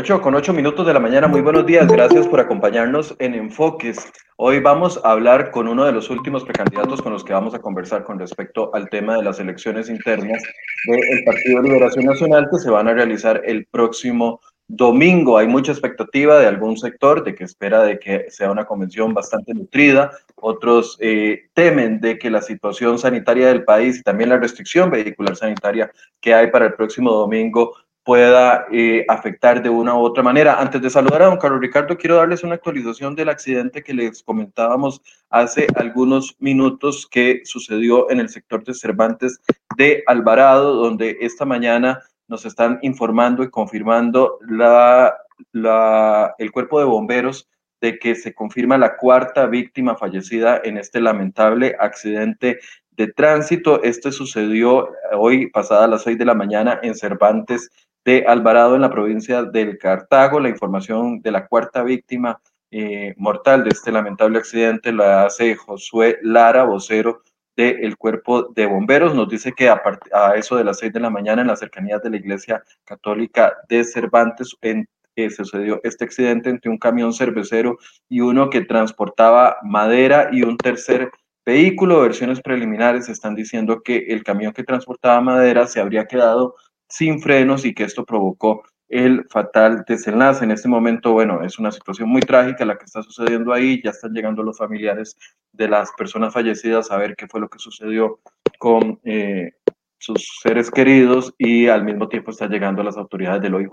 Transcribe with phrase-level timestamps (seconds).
[0.00, 4.10] 8 con 8 minutos de la mañana, muy buenos días, gracias por acompañarnos en Enfoques.
[4.36, 7.58] Hoy vamos a hablar con uno de los últimos precandidatos con los que vamos a
[7.58, 10.42] conversar con respecto al tema de las elecciones internas
[10.86, 15.36] del Partido de Liberación Nacional que se van a realizar el próximo domingo.
[15.36, 19.52] Hay mucha expectativa de algún sector de que espera de que sea una convención bastante
[19.52, 20.12] nutrida.
[20.36, 25.36] Otros eh, temen de que la situación sanitaria del país y también la restricción vehicular
[25.36, 25.90] sanitaria
[26.22, 30.58] que hay para el próximo domingo pueda eh, afectar de una u otra manera.
[30.58, 34.22] Antes de saludar a don Carlos Ricardo, quiero darles una actualización del accidente que les
[34.22, 39.40] comentábamos hace algunos minutos que sucedió en el sector de Cervantes
[39.76, 45.14] de Alvarado, donde esta mañana nos están informando y confirmando la,
[45.52, 47.48] la, el cuerpo de bomberos
[47.80, 52.58] de que se confirma la cuarta víctima fallecida en este lamentable accidente
[52.90, 53.82] de tránsito.
[53.82, 57.70] Este sucedió hoy pasada las seis de la mañana en Cervantes
[58.04, 60.40] de Alvarado en la provincia del Cartago.
[60.40, 66.18] La información de la cuarta víctima eh, mortal de este lamentable accidente la hace Josué
[66.22, 67.22] Lara, vocero
[67.56, 69.14] del cuerpo de bomberos.
[69.14, 72.02] Nos dice que a, a, eso de las seis de la mañana en las cercanías
[72.02, 77.78] de la iglesia católica de Cervantes en, eh, sucedió este accidente entre un camión cervecero
[78.08, 81.10] y uno que transportaba madera y un tercer
[81.44, 82.00] vehículo.
[82.00, 86.54] Versiones preliminares están diciendo que el camión que transportaba madera se habría quedado
[86.90, 90.44] sin frenos y que esto provocó el fatal desenlace.
[90.44, 93.80] En este momento, bueno, es una situación muy trágica la que está sucediendo ahí.
[93.82, 95.16] Ya están llegando los familiares
[95.52, 98.20] de las personas fallecidas a ver qué fue lo que sucedió
[98.58, 99.52] con eh,
[100.00, 103.70] sus seres queridos y al mismo tiempo están llegando las autoridades del OIJ.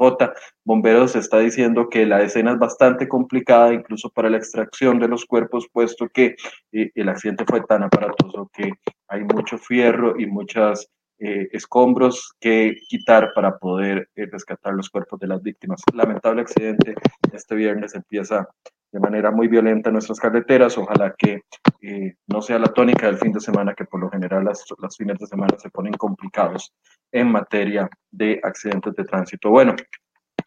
[0.64, 5.26] Bomberos está diciendo que la escena es bastante complicada, incluso para la extracción de los
[5.26, 6.36] cuerpos, puesto que
[6.74, 8.72] eh, el accidente fue tan aparatoso que
[9.08, 10.90] hay mucho fierro y muchas
[11.20, 15.82] eh, escombros que quitar para poder eh, rescatar los cuerpos de las víctimas.
[15.92, 16.94] Lamentable accidente,
[17.34, 18.48] este viernes empieza
[18.92, 20.78] de manera muy violenta en nuestras carreteras.
[20.78, 21.42] Ojalá que
[21.82, 24.96] eh, no sea la tónica del fin de semana, que por lo general las, las
[24.96, 26.72] fines de semana se ponen complicados
[27.12, 29.50] en materia de accidentes de tránsito.
[29.50, 29.76] Bueno,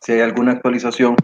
[0.01, 1.17] si hay alguna actualización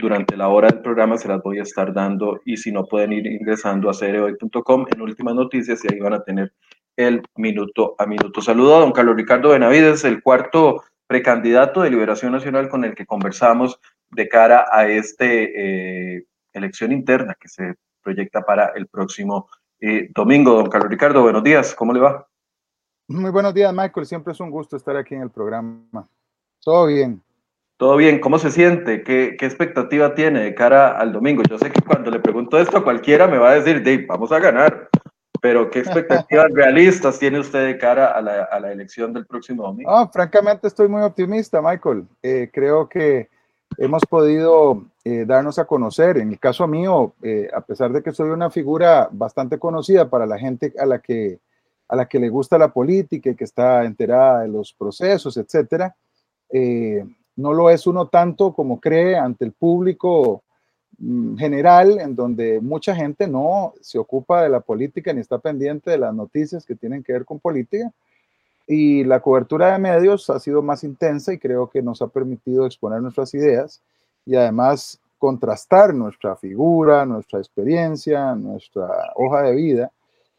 [0.00, 3.12] durante la hora del programa, se las voy a estar dando y si no pueden
[3.12, 6.52] ir ingresando a cereoy.com en últimas noticias y ahí van a tener
[6.98, 8.42] el minuto a minuto.
[8.42, 13.06] Saludo a don Carlos Ricardo Benavides, el cuarto precandidato de Liberación Nacional con el que
[13.06, 19.48] conversamos de cara a esta eh, elección interna que se proyecta para el próximo
[19.80, 20.54] eh, domingo.
[20.54, 22.26] Don Carlos Ricardo, buenos días, ¿cómo le va?
[23.06, 24.04] Muy buenos días, Michael.
[24.04, 26.08] Siempre es un gusto estar aquí en el programa.
[26.60, 27.22] Todo bien.
[27.76, 29.04] Todo bien, ¿cómo se siente?
[29.04, 31.44] ¿Qué, ¿Qué, expectativa tiene de cara al domingo?
[31.48, 34.32] Yo sé que cuando le pregunto esto a cualquiera me va a decir, Dave, vamos
[34.32, 34.88] a ganar.
[35.40, 39.64] Pero, ¿qué expectativas realistas tiene usted de cara a la, a la elección del próximo
[39.64, 39.90] domingo?
[39.92, 42.06] Oh, francamente, estoy muy optimista, Michael.
[42.22, 43.28] Eh, creo que
[43.76, 46.18] hemos podido eh, darnos a conocer.
[46.18, 50.26] En el caso mío, eh, a pesar de que soy una figura bastante conocida para
[50.26, 51.38] la gente a la que,
[51.88, 55.94] a la que le gusta la política y que está enterada de los procesos, etcétera,
[57.36, 60.42] no lo es uno tanto como cree ante el público
[61.36, 65.98] general en donde mucha gente no se ocupa de la política ni está pendiente de
[65.98, 67.92] las noticias que tienen que ver con política.
[68.66, 72.66] Y la cobertura de medios ha sido más intensa y creo que nos ha permitido
[72.66, 73.80] exponer nuestras ideas
[74.26, 79.92] y además contrastar nuestra figura, nuestra experiencia, nuestra hoja de vida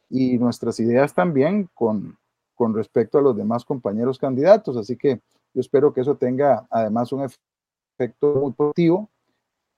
[0.10, 2.18] y nuestras ideas también con,
[2.56, 4.78] con respecto a los demás compañeros candidatos.
[4.78, 5.22] Así que
[5.54, 7.28] yo espero que eso tenga además un
[7.98, 9.10] efecto muy positivo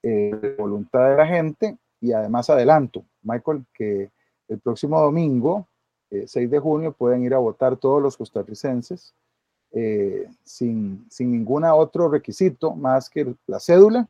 [0.04, 4.12] eh, voluntad de la gente y además adelanto, Michael, que
[4.48, 5.68] el próximo domingo,
[6.10, 9.14] 6 eh, de junio, pueden ir a votar todos los costarricenses
[9.72, 14.08] eh, sin, sin ningún otro requisito más que la cédula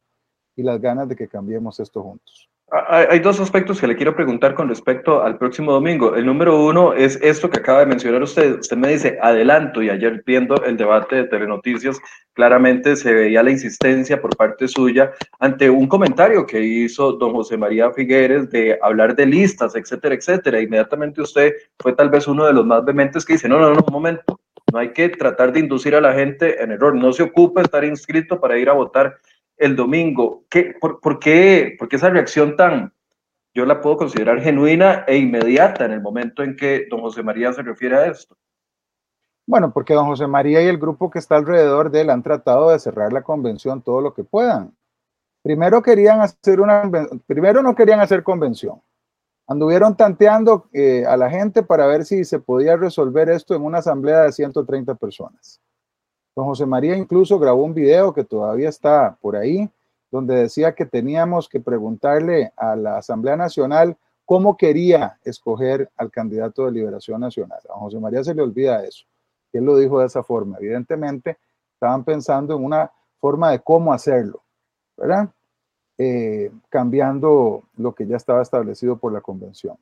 [0.55, 2.50] y las ganas de que cambiemos esto juntos.
[2.73, 6.15] Hay dos aspectos que le quiero preguntar con respecto al próximo domingo.
[6.15, 8.59] El número uno es esto que acaba de mencionar usted.
[8.59, 11.99] Usted me dice adelanto y ayer viendo el debate de Telenoticias,
[12.31, 17.57] claramente se veía la insistencia por parte suya ante un comentario que hizo don José
[17.57, 20.61] María Figueres de hablar de listas, etcétera, etcétera.
[20.61, 23.83] Inmediatamente usted fue tal vez uno de los más vehementes que dice, no, no, no,
[23.85, 24.39] un momento,
[24.71, 27.83] no hay que tratar de inducir a la gente en error, no se ocupa estar
[27.83, 29.17] inscrito para ir a votar
[29.61, 30.43] el domingo.
[30.49, 32.93] ¿Qué, por, qué, esa reacción tan,
[33.53, 37.53] yo la puedo considerar genuina e inmediata en el momento en que don José María
[37.53, 38.35] se refiere a esto?
[39.45, 42.71] Bueno, porque don José María y el grupo que está alrededor de él han tratado
[42.71, 44.75] de cerrar la convención todo lo que puedan.
[45.43, 46.89] Primero querían hacer una,
[47.27, 48.81] primero no querían hacer convención.
[49.47, 53.79] Anduvieron tanteando eh, a la gente para ver si se podía resolver esto en una
[53.79, 55.59] asamblea de 130 personas.
[56.35, 59.69] Don José María incluso grabó un video que todavía está por ahí,
[60.09, 66.65] donde decía que teníamos que preguntarle a la Asamblea Nacional cómo quería escoger al candidato
[66.65, 67.59] de Liberación Nacional.
[67.69, 69.05] A José María se le olvida eso.
[69.51, 70.57] Él lo dijo de esa forma.
[70.59, 71.37] Evidentemente,
[71.73, 74.41] estaban pensando en una forma de cómo hacerlo,
[74.95, 75.29] ¿verdad?
[75.97, 79.77] Eh, cambiando lo que ya estaba establecido por la convención.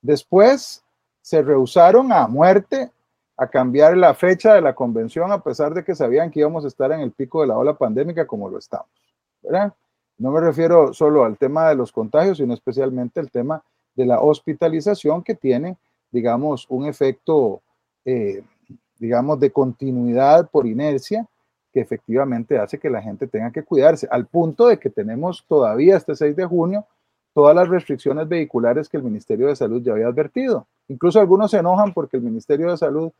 [0.00, 0.82] Después
[1.20, 2.90] se rehusaron a muerte
[3.36, 6.68] a cambiar la fecha de la convención a pesar de que sabían que íbamos a
[6.68, 8.88] estar en el pico de la ola pandémica como lo estamos.
[10.18, 13.62] No me refiero solo al tema de los contagios, sino especialmente el tema
[13.94, 15.76] de la hospitalización que tiene,
[16.10, 17.62] digamos, un efecto,
[18.04, 18.42] eh,
[18.98, 21.26] digamos, de continuidad por inercia
[21.72, 25.96] que efectivamente hace que la gente tenga que cuidarse, al punto de que tenemos todavía
[25.96, 26.86] este 6 de junio
[27.34, 30.66] todas las restricciones vehiculares que el Ministerio de Salud ya había advertido.
[30.88, 33.12] Incluso algunos se enojan porque el Ministerio de Salud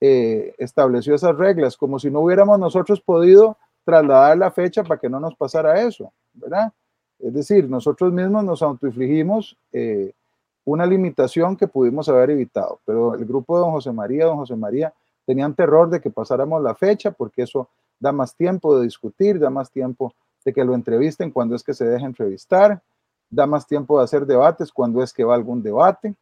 [0.00, 5.08] eh, estableció esas reglas, como si no hubiéramos nosotros podido trasladar la fecha para que
[5.08, 6.72] no nos pasara eso, ¿verdad?
[7.18, 10.12] Es decir, nosotros mismos nos autoinfligimos eh,
[10.64, 14.54] una limitación que pudimos haber evitado, pero el grupo de don José María, don José
[14.54, 14.92] María,
[15.26, 17.68] tenían terror de que pasáramos la fecha porque eso
[17.98, 21.74] da más tiempo de discutir, da más tiempo de que lo entrevisten cuando es que
[21.74, 22.82] se deje entrevistar,
[23.30, 26.14] da más tiempo de hacer debates cuando es que va algún debate.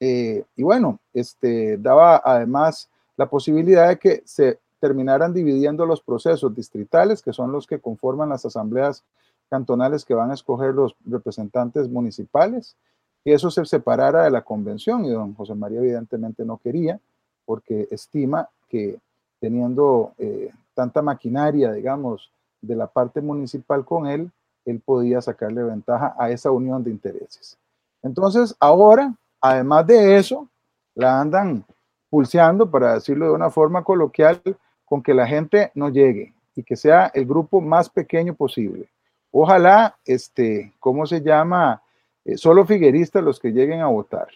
[0.00, 6.54] Eh, y bueno, este, daba además la posibilidad de que se terminaran dividiendo los procesos
[6.54, 9.04] distritales, que son los que conforman las asambleas
[9.50, 12.76] cantonales que van a escoger los representantes municipales,
[13.24, 17.00] que eso se separara de la convención y don José María evidentemente no quería
[17.44, 19.00] porque estima que
[19.40, 22.30] teniendo eh, tanta maquinaria, digamos,
[22.60, 24.30] de la parte municipal con él,
[24.70, 27.58] él podía sacarle ventaja a esa unión de intereses.
[28.02, 30.48] Entonces, ahora, además de eso,
[30.94, 31.64] la andan
[32.10, 34.40] pulseando, para decirlo de una forma coloquial,
[34.84, 38.88] con que la gente no llegue y que sea el grupo más pequeño posible.
[39.30, 41.82] Ojalá, este, ¿cómo se llama?
[42.24, 44.28] Eh, solo figueristas los que lleguen a votar.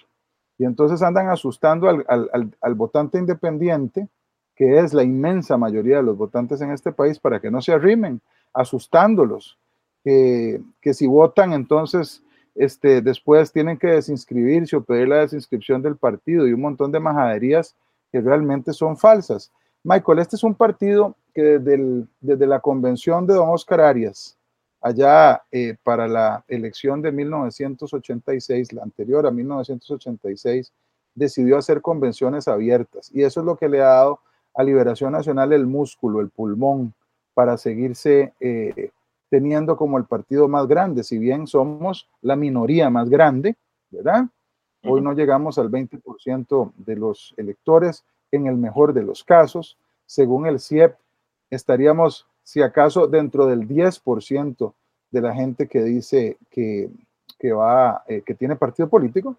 [0.58, 2.04] Y entonces andan asustando al,
[2.60, 4.08] al, votante independiente,
[4.54, 7.72] que es la inmensa mayoría de los votantes en este país, para que no se
[7.72, 8.20] arrimen,
[8.52, 9.58] asustándolos,
[10.04, 10.60] que,
[10.94, 12.22] si votan entonces
[12.54, 17.00] este, después tienen que desinscribirse o pedir la desinscripción del partido y un montón de
[17.00, 17.74] majaderías
[18.10, 19.50] que realmente son falsas.
[19.84, 24.36] Michael, este es un partido que desde, desde la convención de don Oscar Arias,
[24.80, 30.72] allá eh, para la elección de 1986, la anterior a 1986,
[31.14, 33.10] decidió hacer convenciones abiertas.
[33.12, 34.20] Y eso es lo que le ha dado
[34.54, 36.92] a Liberación Nacional el músculo, el pulmón,
[37.34, 38.90] para seguirse eh,
[39.32, 43.56] teniendo como el partido más grande, si bien somos la minoría más grande,
[43.90, 44.26] ¿verdad?
[44.84, 49.78] Hoy no llegamos al 20% de los electores, en el mejor de los casos.
[50.04, 50.96] Según el CIEP,
[51.48, 54.74] estaríamos, si acaso, dentro del 10%
[55.10, 56.90] de la gente que dice que,
[57.38, 59.36] que va, eh, que tiene partido político,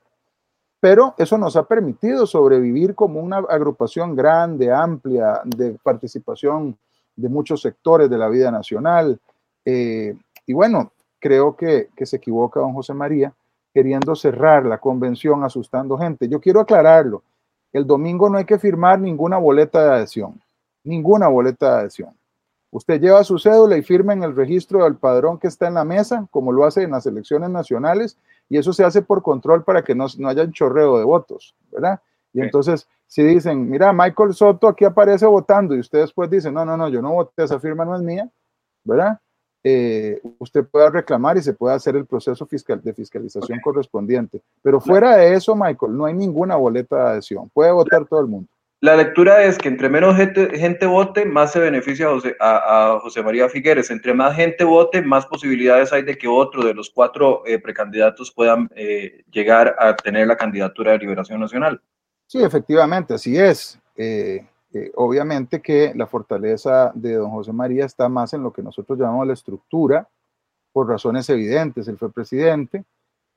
[0.79, 6.75] pero eso nos ha permitido sobrevivir como una agrupación grande, amplia, de participación
[7.15, 9.19] de muchos sectores de la vida nacional,
[9.65, 10.15] eh,
[10.45, 13.33] y bueno, creo que, se equivoca don José María
[13.73, 16.27] queriendo cerrar la convención asustando gente.
[16.27, 17.23] Yo quiero aclararlo.
[17.71, 20.39] El domingo no hay que firmar ninguna boleta de adhesión,
[20.83, 22.15] ninguna boleta de adhesión.
[22.71, 25.85] Usted lleva su cédula y firma en el registro del padrón que está en la
[25.85, 28.17] mesa, como lo hace en las elecciones nacionales,
[28.49, 31.55] y eso se hace por control para que no, no haya un chorreo de votos,
[31.71, 32.01] ¿verdad?
[32.33, 36.65] Y entonces, si dicen, mira, Michael Soto aquí aparece votando, y usted después dice, no,
[36.65, 38.29] no, no, yo no voté, esa firma no es mía,
[38.83, 39.19] ¿verdad?
[39.63, 44.41] Eh, usted pueda reclamar y se puede hacer el proceso fiscal de fiscalización correspondiente.
[44.61, 47.49] Pero fuera de eso, Michael, no hay ninguna boleta de adhesión.
[47.53, 48.49] Puede votar todo el mundo.
[48.83, 52.99] La lectura es que entre menos gente, gente vote, más se beneficia a José, a,
[53.01, 53.89] José, María Figueres.
[53.89, 58.29] Entre más gente vote, más posibilidades hay de que otro de los cuatro eh, precandidatos
[58.33, 61.79] puedan eh, llegar a tener la candidatura de Liberación Nacional.
[62.27, 63.79] Sí, efectivamente, así es.
[63.95, 64.45] Eh,
[64.95, 69.27] obviamente que la fortaleza de don José María está más en lo que nosotros llamamos
[69.27, 70.07] la estructura,
[70.73, 71.87] por razones evidentes.
[71.87, 72.83] Él fue presidente,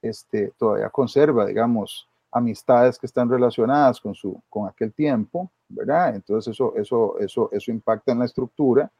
[0.02, 6.16] este, todavía conserva, digamos, amistades que están relacionadas con, su, con aquel tiempo, ¿verdad?
[6.16, 8.90] Entonces eso, eso, eso, eso impacta en la estructura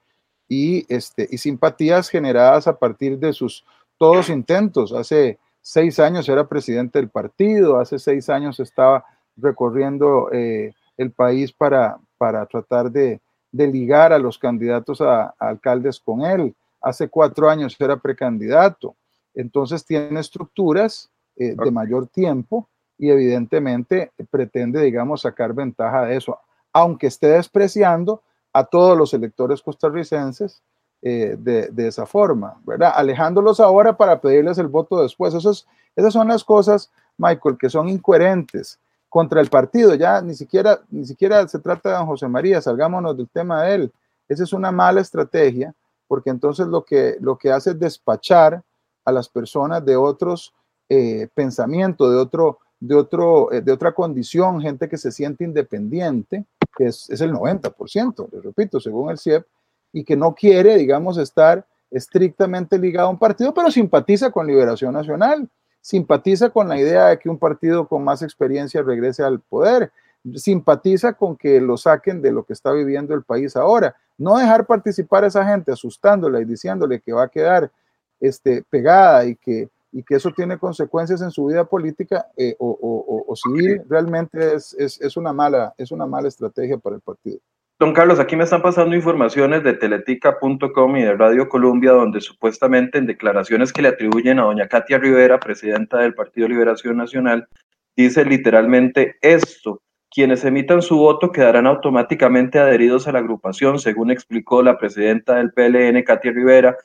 [0.49, 3.65] y, este, y simpatías generadas a partir de sus
[3.99, 4.93] todos intentos.
[4.93, 9.05] Hace seis años era presidente del partido, hace seis años estaba
[9.37, 13.21] recorriendo eh, el país para, para tratar de,
[13.53, 16.55] ligar a los candidatos a, alcaldes con él.
[16.81, 18.95] Hace cuatro años era precandidato.
[19.35, 22.69] Entonces tiene estructuras eh, de mayor tiempo
[22.99, 26.39] y evidentemente pretende, digamos, sacar ventaja de eso,
[26.73, 30.63] aunque esté despreciando a todos los electores costarricenses
[31.03, 32.93] eh, de, esa forma, ¿verdad?
[32.95, 35.35] Alejándolos ahora para pedirles el voto después.
[35.35, 35.67] esas
[36.13, 39.95] son las cosas, Michael, que son incoherentes contra el partido.
[39.95, 43.75] Ya ni siquiera, ni siquiera se trata de don José María, salgámonos del tema de
[43.75, 43.93] él.
[44.29, 45.75] Esa es una mala estrategia,
[46.09, 48.63] porque entonces lo que, lo que hace es despachar
[49.05, 50.53] a las personas de otros
[50.89, 56.45] eh, pensamientos, de, otro, de, otro, eh, de otra condición, gente que se siente independiente,
[56.77, 59.47] que es, es el 90%, les repito, según el CIEP,
[59.93, 64.93] y que no quiere, digamos, estar estrictamente ligado a un partido, pero simpatiza con Liberación
[64.93, 65.49] Nacional,
[65.87, 69.93] simpatiza con la idea de que un partido con más experiencia regrese al poder,
[70.35, 73.95] simpatiza con que lo saquen de lo que está viviendo el país ahora.
[74.19, 77.71] No dejar participar a esa gente asustándola y diciéndole que va a quedar
[78.19, 83.33] este, pegada y que, y que eso tiene consecuencias en su vida política eh, o,
[83.37, 87.39] civil, realmente es, es, una mala, es una mala estrategia para el partido.
[87.79, 92.97] Don Carlos, aquí me están pasando informaciones de teletica.com y de Radio Colombia, donde supuestamente
[92.97, 97.47] en declaraciones que le atribuyen a doña Katia Rivera, presidenta del Partido Liberación Nacional,
[97.95, 99.83] dice literalmente esto.
[100.11, 105.53] Quienes emitan su voto quedarán automáticamente adheridos a la agrupación, según explicó la presidenta del
[105.53, 106.79] PLN, Katia Rivera,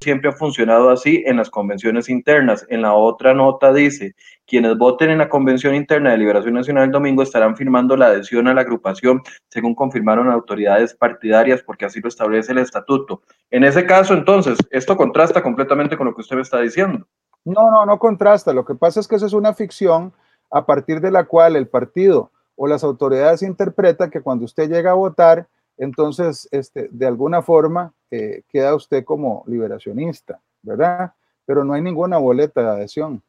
[0.00, 2.66] siempre ha funcionado así en las convenciones internas.
[2.68, 6.90] En la otra nota dice, quienes voten en la Convención Interna de Liberación Nacional el
[6.90, 12.08] domingo estarán firmando la adhesión a la agrupación, según confirmaron autoridades partidarias, porque así lo
[12.08, 13.22] establece el estatuto.
[13.50, 17.06] En ese caso, entonces, esto contrasta completamente con lo que usted me está diciendo.
[17.44, 18.52] No, no, no contrasta.
[18.52, 20.12] Lo que pasa es que eso es una ficción
[20.50, 24.90] a partir de la cual el partido o las autoridades interpretan que cuando usted llega
[24.90, 31.12] a votar, entonces, este, de alguna forma, eh, queda usted como liberacionista, ¿verdad?
[31.46, 33.22] Pero no hay ninguna boleta de adhesión.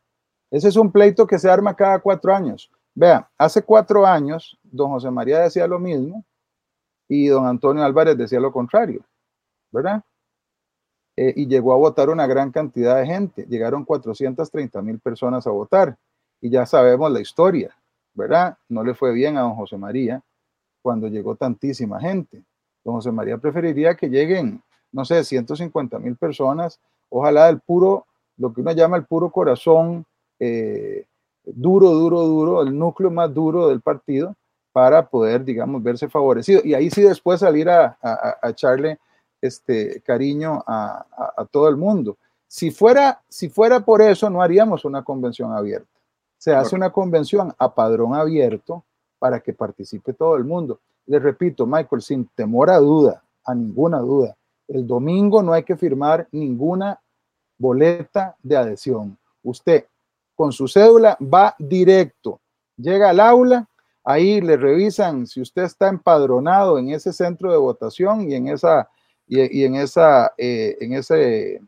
[0.53, 2.69] Ese es un pleito que se arma cada cuatro años.
[2.93, 6.23] Vea, hace cuatro años, don José María decía lo mismo
[7.07, 9.03] y don Antonio Álvarez decía lo contrario,
[9.71, 10.03] ¿verdad?
[11.17, 13.47] Eh, y llegó a votar una gran cantidad de gente.
[13.49, 15.97] Llegaron 430 mil personas a votar
[16.39, 17.75] y ya sabemos la historia,
[18.13, 18.55] ¿verdad?
[18.69, 20.21] No le fue bien a don José María
[20.83, 22.43] cuando llegó tantísima gente.
[22.83, 26.79] Don José María preferiría que lleguen, no sé, 150 mil personas,
[27.09, 28.05] ojalá del puro,
[28.37, 30.05] lo que uno llama el puro corazón,
[30.39, 31.05] eh,
[31.45, 34.35] duro, duro, duro, el núcleo más duro del partido,
[34.71, 36.61] para poder, digamos, verse favorecido.
[36.63, 37.97] Y ahí sí después salir a,
[38.43, 38.99] echarle
[39.39, 41.05] este cariño a,
[41.37, 42.17] a, todo el mundo.
[42.47, 45.87] Si fuera, si fuera por eso, no haríamos una convención abierta.
[46.37, 48.83] Se hace una convención a padrón abierto
[49.19, 50.79] para que participe todo el mundo.
[51.05, 54.35] Les repito, Michael, sin temor a duda, a ninguna duda,
[54.67, 56.99] el domingo no hay que firmar ninguna
[57.57, 59.17] boleta de adhesión.
[59.43, 59.85] Usted
[60.35, 62.41] con su cédula va directo,
[62.77, 63.67] llega al aula,
[64.03, 68.89] ahí le revisan si usted está empadronado en ese centro de votación y en esa
[69.27, 71.61] y, en esa eh, en ese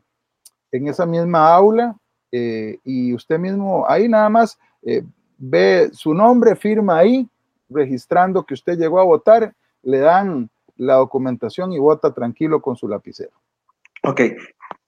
[0.70, 1.96] en esa misma aula
[2.30, 5.02] eh, y usted mismo ahí nada más eh,
[5.38, 7.28] ve su nombre, firma ahí
[7.68, 12.88] registrando que usted llegó a votar, le dan la documentación y vota tranquilo con su
[12.88, 13.32] lapicero.
[14.02, 14.20] Ok,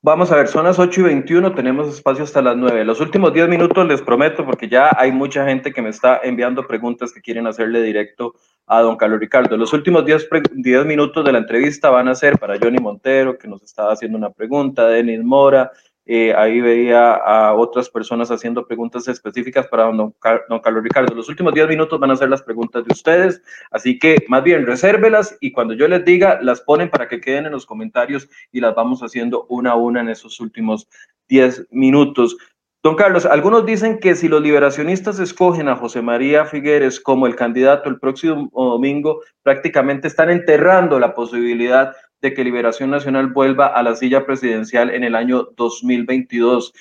[0.03, 2.85] vamos a ver, son las 8 y 21, tenemos espacio hasta las 9.
[2.85, 6.67] Los últimos 10 minutos les prometo, porque ya hay mucha gente que me está enviando
[6.67, 8.35] preguntas que quieren hacerle directo
[8.67, 9.57] a don Carlos Ricardo.
[9.57, 13.49] Los últimos 10, 10 minutos de la entrevista van a ser para Johnny Montero, que
[13.49, 15.73] nos estaba haciendo una pregunta, Denis Mora,
[16.11, 21.15] eh, ahí veía a otras personas haciendo preguntas específicas para don, Carlos Ricardo.
[21.15, 24.65] Los últimos 10 minutos van a ser las preguntas de ustedes, así que más bien
[24.65, 28.61] resérvelas y cuando yo les diga, las ponen para que queden en los comentarios y
[28.61, 30.89] las vamos haciendo una a una en esos últimos
[31.29, 32.39] 10 minutos.
[32.83, 37.37] Don Carlos, algunos dicen que si los liberacionistas escogen a José María Figueres como el
[37.37, 43.83] candidato el próximo domingo, prácticamente están enterrando la posibilidad de que Liberación Nacional vuelva a
[43.83, 46.73] la silla presidencial en el año 2022.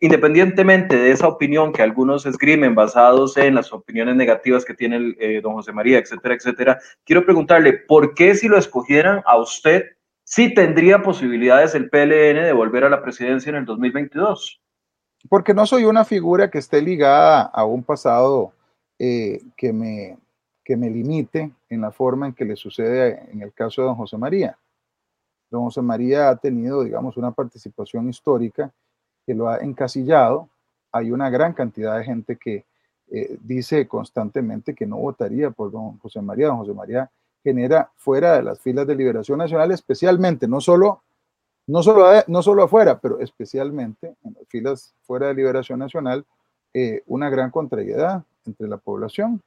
[0.00, 5.16] Independientemente de esa opinión que algunos esgrimen basados en las opiniones negativas que tiene el,
[5.18, 9.84] eh, don José María, etcétera, etcétera, quiero preguntarle, ¿por qué si lo escogieran a usted,
[10.22, 14.60] sí tendría posibilidades el PLN de volver a la presidencia en el 2022?
[15.28, 18.52] Porque no soy una figura que esté ligada a un pasado
[18.98, 20.18] eh, que, me,
[20.64, 23.96] que me limite en la forma en que le sucede en el caso de don
[23.96, 24.56] José María.
[25.50, 28.72] Don José María ha tenido, digamos, una participación histórica
[29.26, 30.48] que lo ha encasillado.
[30.92, 32.64] Hay una gran cantidad de gente que
[33.10, 36.48] eh, dice constantemente que no votaría por don José María.
[36.48, 37.10] Don José María
[37.42, 41.02] genera fuera de las filas de Liberación Nacional, especialmente, no solo,
[41.66, 46.24] no solo, no solo afuera, pero especialmente en las filas fuera de Liberación Nacional,
[46.72, 49.42] eh, una gran contrariedad entre la población.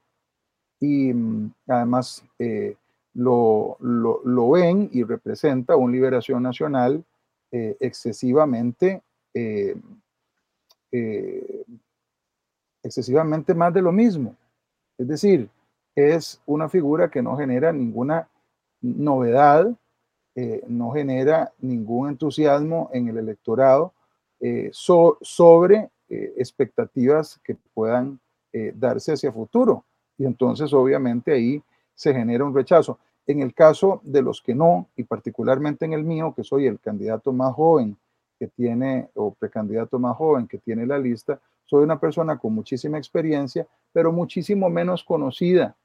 [0.79, 2.75] Y mm, además, eh,
[3.17, 7.03] lo, lo, ven y representa una liberación nacional
[7.51, 9.01] eh, excesivamente,
[9.33, 9.75] eh,
[10.91, 11.65] eh,
[12.83, 14.35] excesivamente más de lo mismo.
[14.99, 15.49] Es decir,
[15.95, 18.29] es una figura que no genera ninguna
[18.81, 19.75] novedad,
[20.67, 23.93] no genera ningún entusiasmo en el electorado
[24.69, 28.19] sobre expectativas que puedan
[28.75, 29.83] darse hacia futuro.
[30.15, 31.63] Y entonces, obviamente, ahí
[31.97, 32.99] se genera un rechazo.
[33.25, 36.79] En el caso de los que no, y particularmente en el mío, que soy el
[36.79, 37.97] candidato más joven
[38.39, 42.97] que tiene, o precandidato más joven que tiene la lista, soy una persona con muchísima
[42.97, 45.75] experiencia, pero muchísimo menos conocida.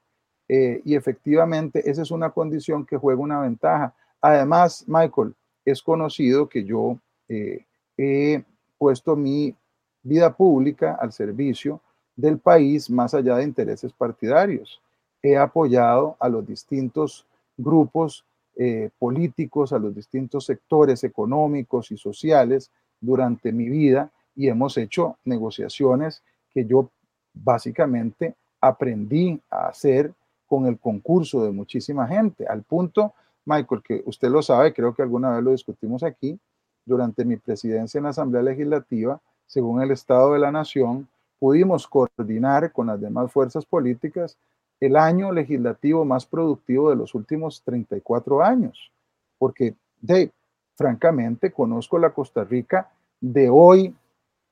[0.47, 3.93] Eh, y efectivamente, esa es una condición que juega una ventaja.
[4.21, 5.33] Además, Michael,
[5.65, 7.65] es conocido que yo eh,
[7.97, 8.43] he
[8.77, 9.55] puesto mi
[10.03, 11.81] vida pública al servicio
[12.15, 14.82] del país más allá de intereses partidarios.
[15.23, 17.25] He apoyado a los distintos
[17.57, 18.25] grupos
[18.55, 22.69] eh, políticos, a los distintos sectores económicos y sociales
[23.01, 26.21] durante mi vida y hemos hecho negociaciones
[26.53, 26.89] que yo
[27.33, 30.13] básicamente aprendí a hacer
[30.45, 33.13] con el concurso de muchísima gente, al punto,
[33.45, 36.39] Michael, que usted lo sabe, creo que alguna vez lo discutimos aquí,
[36.85, 41.07] durante mi presidencia en la Asamblea Legislativa, según el Estado de la Nación,
[41.39, 44.37] pudimos coordinar con las demás fuerzas políticas
[44.85, 48.91] el año legislativo más productivo de los últimos 34 años,
[49.37, 50.29] porque de,
[50.75, 52.91] francamente conozco la Costa Rica
[53.21, 53.95] de hoy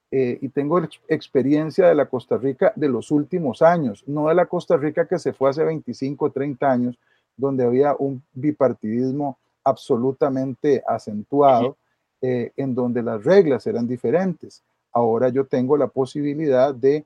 [0.10, 4.46] eh, y tengo experiencia de la Costa Rica de los últimos años, no de la
[4.46, 7.00] Costa Rica que se fue hace 25 o 30 años,
[7.36, 11.76] donde había un bipartidismo absolutamente acentuado,
[12.22, 14.64] eh, en donde las reglas eran diferentes.
[14.94, 17.06] Ahora yo tengo la posibilidad de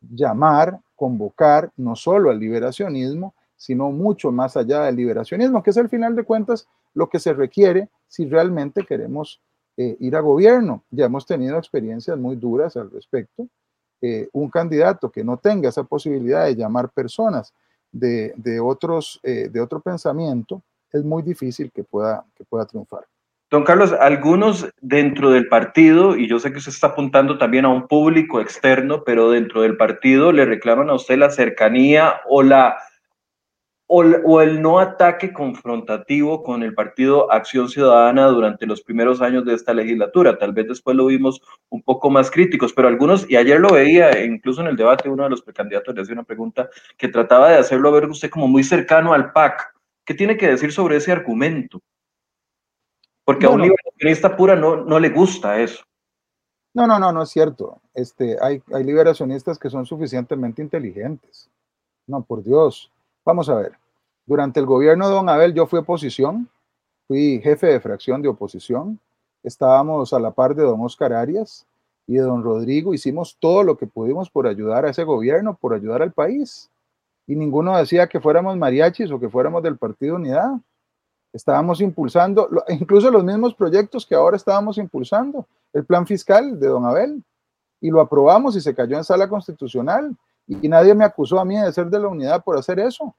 [0.00, 5.88] llamar, convocar no solo al liberacionismo, sino mucho más allá del liberacionismo, que es al
[5.88, 9.40] final de cuentas lo que se requiere si realmente queremos
[9.76, 10.84] eh, ir a gobierno.
[10.92, 13.48] Ya hemos tenido experiencias muy duras al respecto.
[14.00, 17.52] Eh, un candidato que no tenga esa posibilidad de llamar personas
[17.90, 20.62] de, otros, eh, de otro pensamiento,
[20.92, 23.04] es muy difícil que pueda, que pueda triunfar.
[23.52, 27.68] Don Carlos, algunos dentro del partido, y yo sé que usted está apuntando también a
[27.68, 32.78] un público externo, pero dentro del partido le reclaman a usted la cercanía o la
[33.86, 39.52] o, el no ataque confrontativo con el partido Acción Ciudadana durante los primeros años de
[39.52, 40.38] esta legislatura.
[40.38, 44.24] Tal vez después lo vimos un poco más críticos, pero algunos, y ayer lo veía,
[44.24, 47.58] incluso en el debate, uno de los precandidatos le hacía una pregunta que trataba de
[47.58, 49.74] hacerlo ver usted como muy cercano al PAC.
[50.06, 51.82] ¿Qué tiene que decir sobre ese argumento?
[53.24, 55.84] Porque a un liberacionista pura no, no le gusta eso.
[56.74, 57.80] No, no, no, no es cierto.
[57.94, 61.48] Este, hay, hay liberacionistas que son suficientemente inteligentes.
[62.06, 62.90] No, por Dios.
[63.24, 63.72] Vamos a ver.
[64.26, 66.48] Durante el gobierno de Don Abel yo fui oposición,
[67.06, 68.98] fui jefe de fracción de oposición.
[69.42, 71.66] Estábamos a la par de Don Oscar Arias
[72.06, 72.94] y de Don Rodrigo.
[72.94, 76.70] Hicimos todo lo que pudimos por ayudar a ese gobierno, por ayudar al país.
[77.26, 80.52] Y ninguno decía que fuéramos mariachis o que fuéramos del Partido Unidad.
[81.32, 86.84] Estábamos impulsando incluso los mismos proyectos que ahora estábamos impulsando, el plan fiscal de don
[86.84, 87.22] Abel,
[87.80, 90.14] y lo aprobamos y se cayó en sala constitucional,
[90.46, 93.14] y, nadie me acusó a mí de ser de la unidad por hacer eso.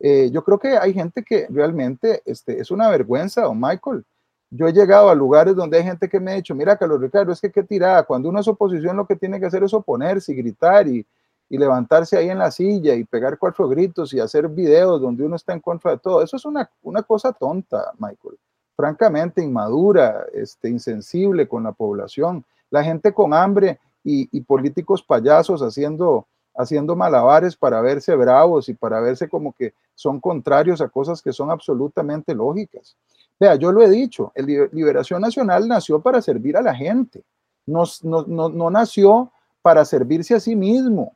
[0.00, 4.04] Eh, yo creo que hay gente que realmente este, es una vergüenza, don Michael.
[4.50, 7.32] Yo he llegado a lugares donde hay gente que me ha dicho, mira, Carlos Ricardo,
[7.32, 10.32] es que qué tirada, cuando uno es oposición lo que tiene que hacer es oponerse
[10.32, 11.06] y gritar y,
[11.52, 15.36] y levantarse ahí en la silla y pegar cuatro gritos y hacer videos donde uno
[15.36, 16.22] está en contra de todo.
[16.22, 18.38] Eso es una, una cosa tonta, Michael.
[18.74, 22.42] Francamente, inmadura, este, insensible con la población.
[22.70, 28.72] La gente con hambre y, y políticos payasos haciendo, haciendo malabares para verse bravos y
[28.72, 32.96] para verse como que son contrarios a cosas que son absolutamente lógicas.
[33.38, 37.22] Vea, yo lo he dicho, el Liberación Nacional nació para servir a la gente,
[37.66, 41.12] no, no, no, no nació para servirse a sí mismo.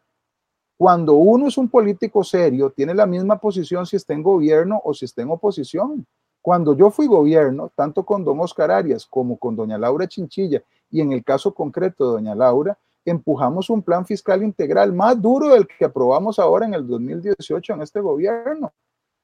[0.77, 4.93] Cuando uno es un político serio, tiene la misma posición si está en gobierno o
[4.93, 6.07] si está en oposición.
[6.43, 11.01] Cuando yo fui gobierno, tanto con don Oscar Arias como con doña Laura Chinchilla, y
[11.01, 15.67] en el caso concreto de doña Laura, empujamos un plan fiscal integral más duro del
[15.67, 18.73] que aprobamos ahora en el 2018 en este gobierno.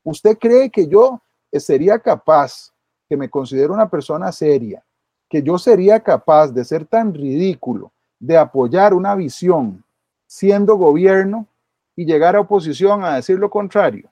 [0.04, 1.20] ¿Usted cree que yo
[1.52, 2.72] sería capaz,
[3.08, 4.82] que me considero una persona seria,
[5.28, 9.81] que yo sería capaz de ser tan ridículo, de apoyar una visión
[10.32, 11.46] siendo gobierno
[11.94, 14.10] y llegar a oposición a decir lo contrario.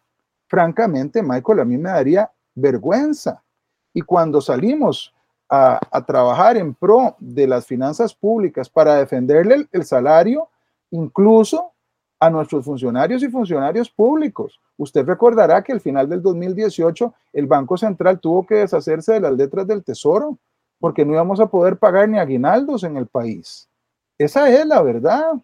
[0.48, 3.42] Francamente, Michael, a mí me daría vergüenza.
[3.94, 5.14] Y cuando salimos
[5.48, 10.50] a, trabajar en pro de las finanzas públicas para defenderle el, salario,
[10.90, 11.72] incluso
[12.18, 14.60] a nuestros funcionarios y funcionarios públicos.
[14.76, 19.32] Usted recordará que al final del 2018 el Banco Central tuvo que deshacerse de las
[19.32, 20.36] letras del Tesoro
[20.78, 23.70] porque no íbamos a poder pagar ni aguinaldos en el país.
[24.18, 25.40] Esa es la verdad.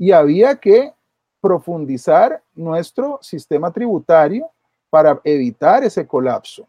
[0.00, 0.94] Y había que
[1.42, 4.50] profundizar nuestro sistema tributario
[4.88, 6.66] para evitar ese colapso.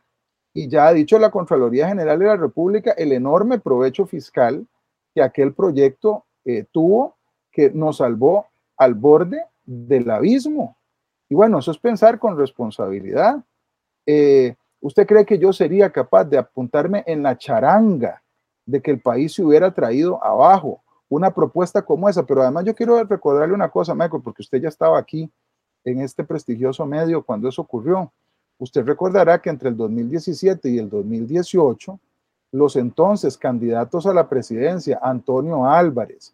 [0.54, 4.68] Y ya ha dicho la Contraloría General de la República el enorme provecho fiscal
[5.16, 7.16] que aquel proyecto eh, tuvo,
[7.54, 10.76] que nos salvó al borde del abismo.
[11.30, 13.42] Y bueno, eso es pensar con responsabilidad.
[14.06, 18.22] Eh, ¿Usted cree que yo sería capaz de apuntarme en la charanga
[18.66, 22.26] de que el país se hubiera traído abajo una propuesta como esa?
[22.26, 25.30] Pero además yo quiero recordarle una cosa, Michael, porque usted ya estaba aquí
[25.84, 28.12] en este prestigioso medio cuando eso ocurrió.
[28.58, 32.00] Usted recordará que entre el 2017 y el 2018,
[32.54, 36.34] los entonces candidatos a la presidencia, Antonio Álvarez,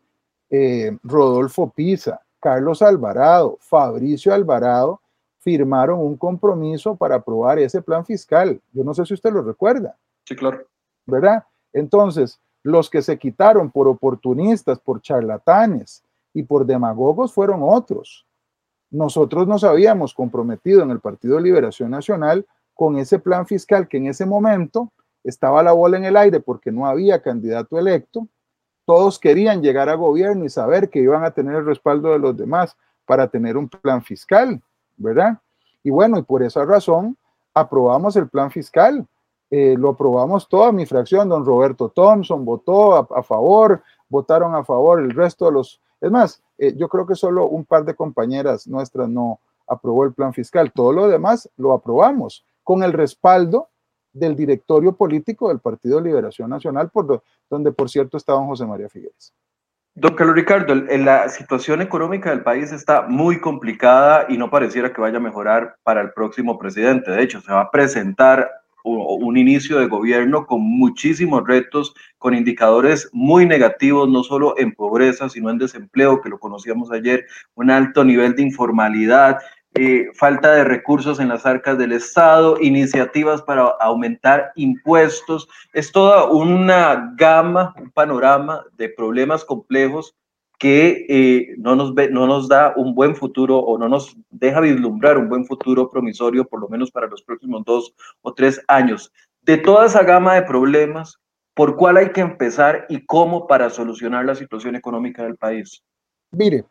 [0.50, 5.02] eh, Rodolfo Pisa, Carlos Alvarado, Fabricio Alvarado,
[5.40, 8.62] firmaron un compromiso para aprobar ese plan fiscal.
[8.74, 9.96] Yo no sé si usted lo recuerda.
[10.26, 10.66] Sí, claro.
[11.06, 11.46] ¿Verdad?
[11.74, 16.04] Entonces, los que se quitaron por oportunistas, por charlatanes
[16.34, 18.26] y por demagogos fueron otros.
[18.90, 23.98] Nosotros nos habíamos comprometido en el Partido de Liberación Nacional con ese plan fiscal que
[23.98, 24.92] en ese momento
[25.24, 28.28] estaba la bola en el aire porque no había candidato electo
[28.88, 32.38] todos querían llegar a gobierno y saber que iban a tener el respaldo de los
[32.38, 34.62] demás para tener un plan fiscal,
[34.96, 35.40] ¿verdad?
[35.84, 37.18] Y bueno, y por esa razón
[37.54, 39.06] aprobamos el plan fiscal.
[39.50, 45.00] Eh, lo aprobamos toda mi fracción, don Roberto Thompson votó a, favor, votaron a favor
[45.00, 45.82] el resto de los...
[46.02, 50.14] Es más, eh, yo creo que solo un par de compañeras nuestras no aprobó el
[50.14, 50.72] plan fiscal.
[50.74, 53.70] Todo lo demás lo aprobamos con el respaldo
[54.12, 58.90] del directorio político del Partido Liberación Nacional, por donde por cierto está don José María
[58.90, 59.34] Figueres.
[59.96, 65.02] Don Carlos Ricardo, la situación económica del país está muy complicada y no pareciera que
[65.02, 67.10] vaya a mejorar para el próximo presidente.
[67.10, 68.48] De hecho, se va a presentar
[68.88, 75.30] un inicio de gobierno con muchísimos retos, con indicadores muy negativos, no solo en pobreza,
[75.30, 79.40] sino en desempleo, que lo conocíamos ayer, un alto nivel de informalidad,
[79.76, 85.48] eh, falta de recursos en las arcas del Estado, iniciativas para aumentar impuestos.
[85.74, 90.16] Es toda una gama, un panorama de problemas complejos
[90.58, 95.18] que eh, no, nos no nos da un buen futuro o no nos deja vislumbrar
[95.18, 99.12] un buen futuro promisorio, por lo menos para los próximos dos o tres años.
[99.42, 101.20] De toda esa gama de problemas,
[101.54, 105.84] ¿por cuál hay que empezar y cómo para solucionar la situación económica del país?
[106.32, 106.66] Mire,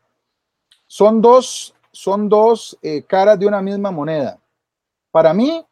[0.87, 4.38] son dos son dos eh, caras de una misma moneda.
[5.11, 5.64] Para mí,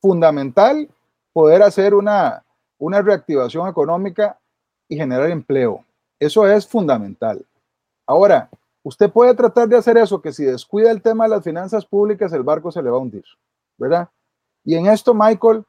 [0.00, 0.88] fundamental
[1.32, 2.44] poder hacer una,
[2.78, 4.38] una reactivación económica
[4.88, 5.84] y generar empleo.
[6.20, 7.44] Eso es fundamental.
[8.06, 8.48] Ahora,
[8.84, 12.32] usted puede tratar de hacer eso, que si descuida el tema de las finanzas públicas,
[12.32, 13.24] el barco se le va a hundir,
[13.76, 14.08] ¿verdad?
[14.64, 15.64] Y en esto, Michael,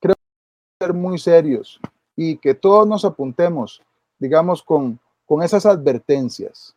[0.00, 1.78] creo que ser muy serios
[2.16, 3.82] y que todos nos apuntemos,
[4.18, 6.74] digamos, con, con esas advertencias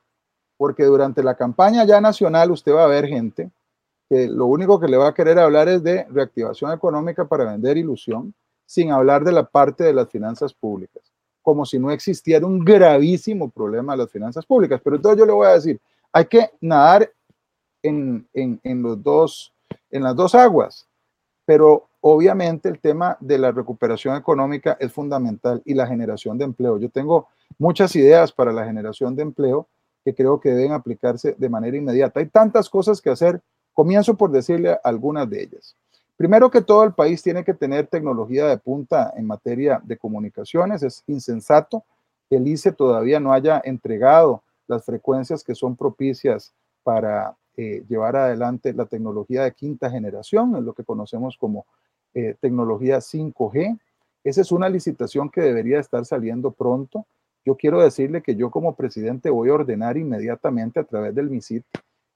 [0.57, 3.51] porque durante la campaña ya nacional usted va a ver gente
[4.09, 7.77] que lo único que le va a querer hablar es de reactivación económica para vender
[7.77, 8.33] ilusión,
[8.65, 11.03] sin hablar de la parte de las finanzas públicas,
[11.43, 14.81] como si no existiera un gravísimo problema de las finanzas públicas.
[14.83, 15.79] Pero entonces yo le voy a decir,
[16.11, 17.11] hay que nadar
[17.83, 19.53] en, en, los dos,
[19.91, 20.87] en las dos aguas,
[21.45, 26.79] pero obviamente el tema de la recuperación económica es fundamental y la generación de empleo.
[26.79, 27.27] Yo tengo
[27.59, 29.67] muchas ideas para la generación de empleo
[30.03, 32.21] que creo que deben aplicarse de manera inmediata.
[32.21, 33.41] Hay tantas cosas que hacer.
[33.73, 35.75] Comienzo por decirle algunas de ellas.
[36.15, 40.83] Primero que todo, el país tiene que tener tecnología de punta en materia de comunicaciones.
[40.83, 41.83] Es insensato
[42.29, 48.15] que el ICE todavía no haya entregado las frecuencias que son propicias para eh, llevar
[48.15, 51.65] adelante la tecnología de quinta generación, es lo que conocemos como
[52.13, 53.79] eh, tecnología 5G.
[54.23, 57.05] Esa es una licitación que debería estar saliendo pronto
[57.45, 61.63] yo quiero decirle que yo como presidente voy a ordenar inmediatamente a través del MISIT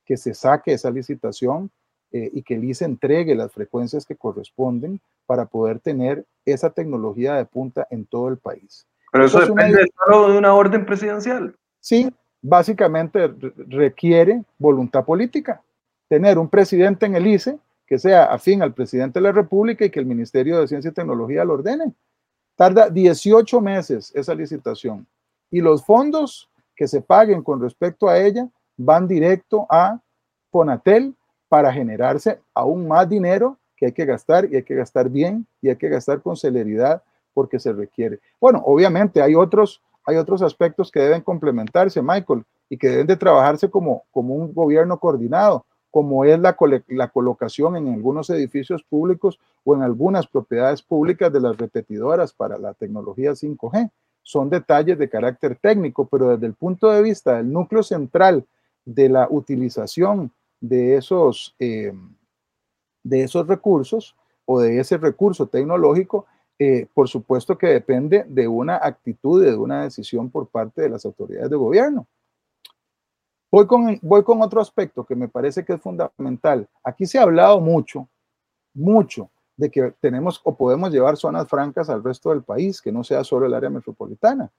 [0.05, 1.69] que se saque esa licitación
[2.11, 7.35] eh, y que el ICE entregue las frecuencias que corresponden para poder tener esa tecnología
[7.35, 8.85] de punta en todo el país.
[9.11, 11.55] Pero eso, depende de una orden presidencial.
[11.79, 12.09] Sí,
[12.41, 13.33] básicamente
[13.67, 15.61] requiere voluntad política.
[16.07, 19.89] Tener un presidente en el ICE que sea afín al presidente de la República y
[19.89, 21.93] que el Ministerio de Ciencia y Tecnología lo ordene.
[22.55, 25.07] Tarda 18 meses esa licitación
[25.49, 29.99] y los fondos que se paguen con respecto a ella van directo a
[30.51, 31.15] Fonatel
[31.49, 35.69] para generarse aún más dinero que hay que gastar y hay que gastar bien y
[35.69, 38.19] hay que gastar con celeridad porque se requiere.
[38.41, 42.43] Bueno, obviamente hay otros, hay otros aspectos que deben complementarse, Michael.
[42.69, 46.57] y que deben de trabajarse como, como un gobierno coordinado, como es la,
[46.87, 52.57] la colocación en algunos edificios públicos o en algunas propiedades públicas de las repetidoras para
[52.57, 53.89] la tecnología 5G.
[54.23, 58.45] Son detalles de carácter técnico, pero desde el punto de vista del núcleo central
[58.83, 61.93] de la utilización de esos, eh,
[63.03, 64.15] de esos recursos
[64.45, 66.25] o de ese recurso tecnológico,
[66.59, 71.05] eh, por supuesto que depende de una actitud, de una decisión por parte de las
[71.05, 72.07] autoridades de gobierno.
[73.51, 76.67] Voy con, voy con otro aspecto que me parece que es fundamental.
[76.83, 78.09] Aquí se ha hablado mucho,
[78.73, 83.03] mucho, de que tenemos o podemos llevar zonas francas al resto del país, que no
[83.03, 84.51] sea solo el área metropolitana.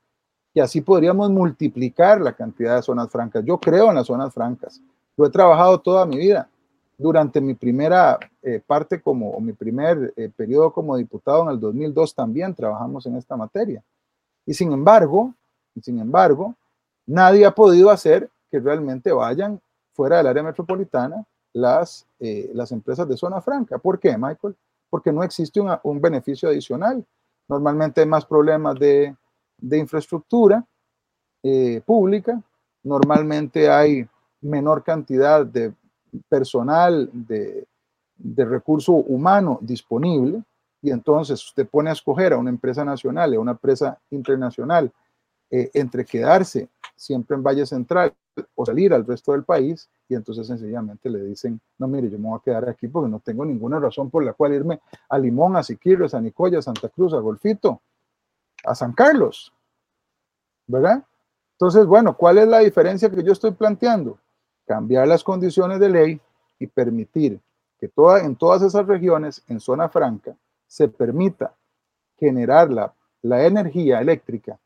[0.53, 3.45] Y así podríamos multiplicar la cantidad de zonas francas.
[3.45, 4.83] Yo creo en las zonas francas.
[5.19, 6.49] Lo he trabajado toda mi vida.
[6.97, 11.61] Durante mi primera eh, parte como, o mi primer eh, periodo como diputado en el
[11.61, 13.83] 2002 también trabajamos en esta materia.
[14.47, 15.35] Y sin embargo,
[15.83, 16.55] sin embargo,
[17.07, 19.61] nadie ha podido hacer que realmente vayan
[19.93, 23.79] fuera del área metropolitana las, eh, las empresas de zona franca.
[23.79, 24.57] ¿Por qué, Michael?
[24.89, 27.05] Porque no existe un beneficio adicional.
[27.49, 29.15] Normalmente hay más problemas de,
[29.59, 30.65] de infraestructura
[31.43, 32.41] eh, pública,
[32.83, 34.09] normalmente hay
[34.41, 35.73] menor cantidad de
[36.29, 37.67] personal, de,
[38.17, 40.43] de recurso humano disponible,
[40.81, 44.93] y entonces usted pone a escoger a una empresa nacional y a una empresa internacional
[45.51, 48.13] eh, entre quedarse siempre en Valle Central
[48.55, 52.29] o salir al resto del país y entonces sencillamente le dicen, no, mire, yo me
[52.29, 55.57] voy a quedar aquí porque no tengo ninguna razón por la cual irme a Limón,
[55.57, 57.81] a Siquirre, a Nicoya, a Santa Cruz, a Golfito,
[58.65, 59.53] a San Carlos,
[60.67, 61.03] ¿verdad?
[61.53, 64.19] Entonces, bueno, ¿cuál es la diferencia que yo estoy planteando?
[64.69, 66.21] Cambiar las condiciones de ley
[66.59, 67.41] y permitir
[67.81, 71.55] que toda, en todas esas regiones, en zona franca, se permita
[72.19, 72.93] generar la,
[73.47, 74.59] energía eléctrica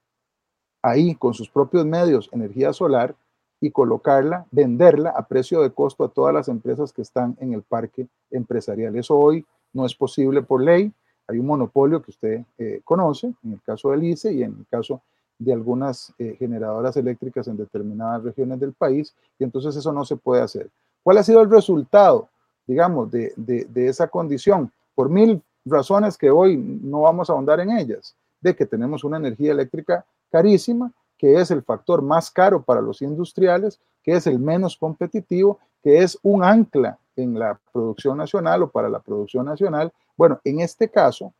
[0.83, 3.15] ahí con sus propios medios, energía solar,
[3.61, 7.63] y colocarla, venderla a precio de costo a todas las empresas que están en el
[7.63, 8.97] parque empresarial.
[8.97, 10.93] Eso hoy no es posible por ley.
[11.29, 14.67] Hay un monopolio que usted eh, conoce, en el caso del ICE y en el
[14.69, 15.01] caso
[15.45, 20.17] de algunas eh, generadoras eléctricas en determinadas regiones del país, y entonces eso no se
[20.17, 20.69] puede hacer.
[21.03, 22.29] ¿Cuál ha sido el resultado,
[22.67, 24.71] digamos, de, de esa condición?
[24.95, 29.17] Por mil razones que hoy no vamos a ahondar en ellas, de que tenemos una
[29.17, 34.39] energía eléctrica carísima, que es el factor más caro para los industriales, que es el
[34.39, 39.93] menos competitivo, que es un ancla en la producción nacional o para la producción nacional.
[40.17, 41.33] Bueno, en este caso,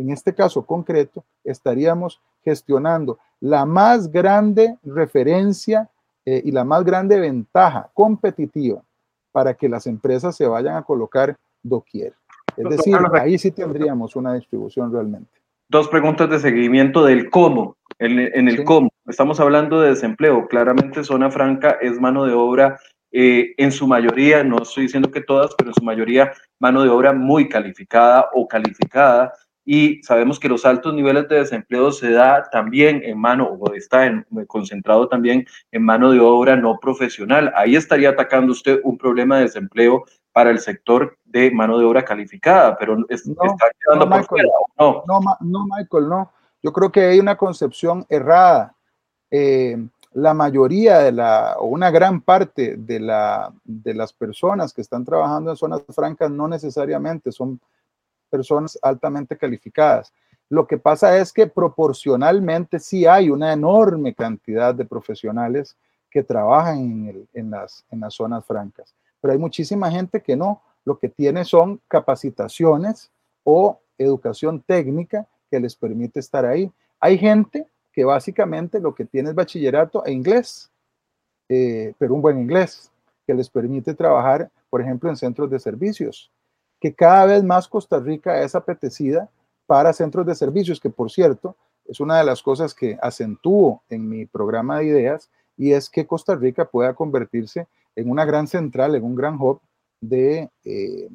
[0.00, 5.88] en este caso concreto, estaríamos gestionando la más grande referencia
[6.24, 8.82] eh, y la más grande ventaja competitiva
[9.32, 12.14] para que las empresas se vayan a colocar doquier.
[12.56, 15.30] Es decir, ahí sí tendríamos una distribución realmente.
[15.68, 18.90] Dos preguntas de seguimiento del cómo en, el cómo.
[19.06, 20.48] Estamos hablando de desempleo.
[20.48, 22.78] Claramente zona franca es mano de obra
[23.12, 26.88] eh, en su mayoría, no estoy diciendo que todas, pero en su mayoría mano de
[26.88, 29.32] obra muy calificada o calificada.
[29.72, 34.04] Y sabemos que los altos niveles de desempleo se da también en mano, o está
[34.04, 37.52] en, concentrado también en mano de obra no profesional.
[37.54, 40.02] Ahí estaría atacando usted un problema de desempleo
[40.32, 45.04] para el sector de mano de obra calificada, pero está quedando por fuera, ¿no?
[45.06, 46.32] No, no, Michael, no.
[46.64, 48.74] Yo creo que hay una concepción errada.
[49.30, 49.76] Eh,
[50.14, 55.04] la mayoría de la, o una gran parte de, la, de las personas que están
[55.04, 57.60] trabajando en zonas francas no necesariamente son
[58.30, 60.12] personas altamente calificadas.
[60.48, 65.76] Lo que pasa es que proporcionalmente sí hay una enorme cantidad de profesionales
[66.10, 70.62] que trabajan en, las, en las zonas francas, pero hay muchísima gente que no.
[70.84, 73.10] Lo que tiene son capacitaciones
[73.44, 76.72] o educación técnica que les permite estar ahí.
[76.98, 80.70] Hay gente que básicamente lo que tiene es bachillerato e inglés,
[81.48, 82.90] eh, pero un buen inglés,
[83.26, 86.30] que les permite trabajar, por ejemplo, en centros de servicios,
[86.80, 89.28] que cada vez más Costa Rica es apetecida
[89.66, 91.54] para centros de servicios, que por cierto,
[91.86, 96.06] es una de las cosas que acentúo en mi programa de ideas, y es que
[96.06, 99.60] Costa Rica pueda convertirse en una gran central, en un gran hub
[100.00, 101.08] de, eh,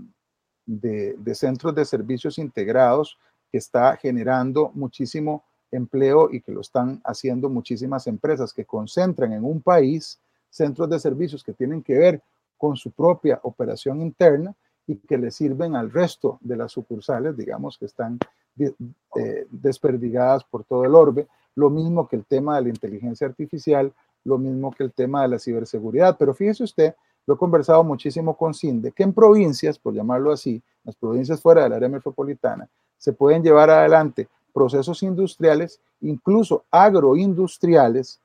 [0.65, 3.17] de, de centros de servicios integrados
[3.51, 9.43] que está generando muchísimo empleo y que lo están haciendo muchísimas empresas que concentran en
[9.43, 12.21] un país centros de servicios que tienen que ver
[12.57, 14.55] con su propia operación interna
[14.87, 18.19] y que le sirven al resto de las sucursales, digamos, que están
[18.57, 21.27] eh, desperdigadas por todo el orbe.
[21.55, 23.91] Lo mismo que el tema de la inteligencia artificial,
[24.23, 26.17] lo mismo que el tema de la ciberseguridad.
[26.17, 26.95] Pero fíjese usted,
[27.25, 31.63] lo he conversado muchísimo con CINDE, que en provincias, por llamarlo así, las provincias fuera
[31.63, 38.19] del área metropolitana, se pueden llevar adelante procesos industriales, incluso agroindustriales,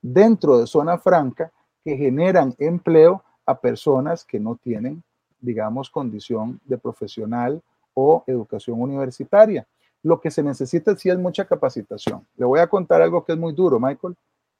[0.00, 1.52] dentro de zona franca
[1.84, 5.02] que generan empleo a personas que no tienen,
[5.40, 7.62] digamos, condición de profesional
[7.94, 9.66] o educación universitaria.
[10.02, 12.26] Lo que se necesita sí es mucha capacitación.
[12.36, 14.16] Le voy a contar algo que es muy duro, Michael.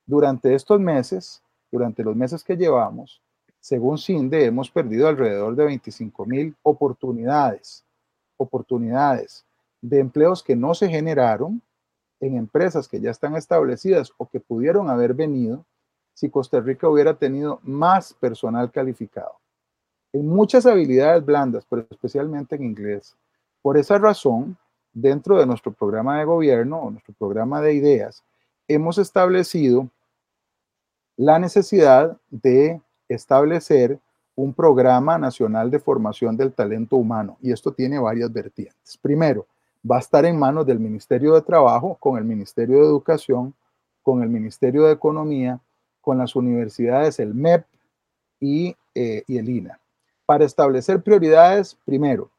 [0.07, 3.21] Durante estos meses, durante los meses que llevamos,
[3.61, 7.85] según CINDE, hemos perdido alrededor de 25 mil oportunidades,
[8.37, 9.45] oportunidades
[9.81, 11.63] de empleos que no se generaron
[12.21, 15.65] en empresas que ya están establecidas o que pudieron haber venido
[16.15, 19.33] si Costa Rica hubiera tenido más personal calificado.
[20.13, 23.17] En muchas habilidades blandas, pero especialmente en inglés.
[23.63, 24.57] Por esa razón,
[24.93, 28.25] dentro de nuestro programa de gobierno o nuestro programa de ideas,
[28.69, 29.89] hemos establecido
[31.17, 33.99] la necesidad de establecer
[34.35, 37.39] un programa nacional de formación del talento humano.
[37.41, 38.99] Y esto tiene varias vertientes.
[39.01, 39.47] Primero,
[39.91, 43.55] va a estar en manos del Ministerio de Trabajo, con el Ministerio de Educación,
[44.03, 45.59] con el Ministerio de Economía,
[46.01, 47.65] con las universidades, el MEP
[48.39, 49.81] y, eh, y el INA,
[50.27, 52.31] para establecer prioridades, primero,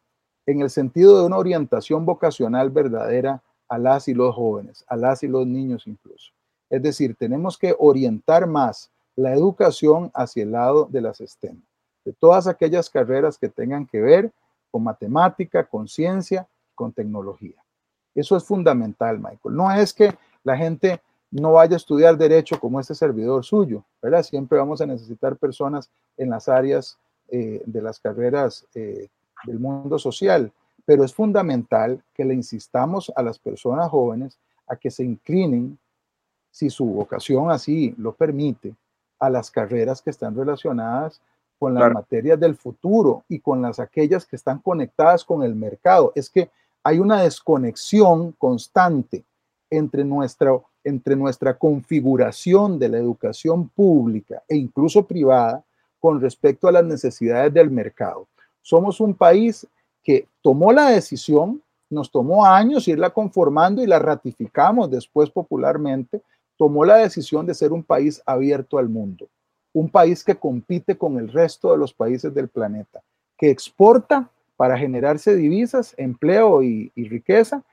[0.45, 5.23] en el sentido de una orientación vocacional verdadera a las y los jóvenes, a las
[5.23, 6.31] y los niños incluso.
[6.69, 11.61] Es decir, tenemos que orientar más la educación hacia el lado de las STEM,
[12.05, 14.31] de todas aquellas carreras que tengan que ver
[14.69, 17.55] con matemática, con ciencia, con tecnología.
[18.13, 19.55] Eso es fundamental, Michael.
[19.55, 24.23] No es que la gente no vaya a estudiar derecho como este servidor suyo, ¿verdad?
[24.23, 26.97] Siempre vamos a necesitar personas en las áreas
[27.29, 29.07] eh, de las carreras eh,
[29.45, 30.51] del mundo social,
[30.85, 34.37] pero es fundamental que le insistamos a las personas jóvenes
[34.67, 35.77] a que se inclinen,
[36.51, 38.75] si su vocación así lo permite,
[39.19, 41.21] a las carreras que están relacionadas
[41.59, 46.11] con las materias del futuro y con las aquellas que están conectadas con el mercado.
[46.15, 46.49] Es que
[46.83, 49.25] hay una desconexión constante
[49.69, 55.63] entre nuestra, entre nuestra configuración de la educación pública e incluso privada
[55.99, 58.27] con respecto a las necesidades del mercado.
[58.61, 59.67] Somos un país
[60.03, 66.21] que tomó la decisión, nos tomó años irla conformando y la ratificamos después popularmente,
[66.57, 69.27] tomó la decisión de ser un país abierto al mundo,
[69.73, 73.01] un país que compite con el resto de los países del planeta,
[73.37, 77.63] que exporta para generarse divisas, empleo y, y riqueza,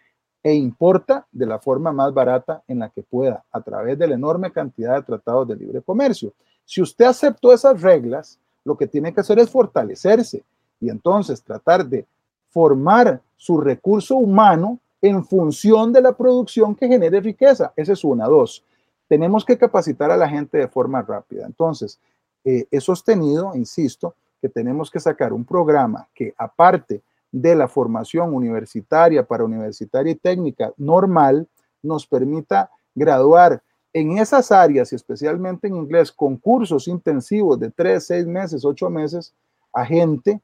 [0.44, 4.14] e importa de la forma más barata en la que pueda, a través de la
[4.14, 6.34] enorme cantidad de tratados de libre comercio.
[6.64, 10.44] Si usted aceptó esas reglas, lo que tiene que hacer es fortalecerse,
[10.80, 12.06] y entonces tratar de
[12.50, 17.72] formar su recurso humano en función de la producción que genere riqueza.
[17.76, 18.26] Esa es una.
[18.26, 18.64] Dos,
[19.08, 21.46] tenemos que capacitar a la gente de forma rápida.
[21.46, 21.98] Entonces,
[22.44, 28.34] eh, he sostenido, insisto, que tenemos que sacar un programa que aparte de la formación
[28.34, 31.48] universitaria para universitaria y técnica normal,
[31.82, 33.62] nos permita graduar
[33.94, 38.90] en esas áreas, y especialmente en inglés, con cursos intensivos de tres, seis meses, ocho
[38.90, 39.32] meses,
[39.72, 40.40] a gente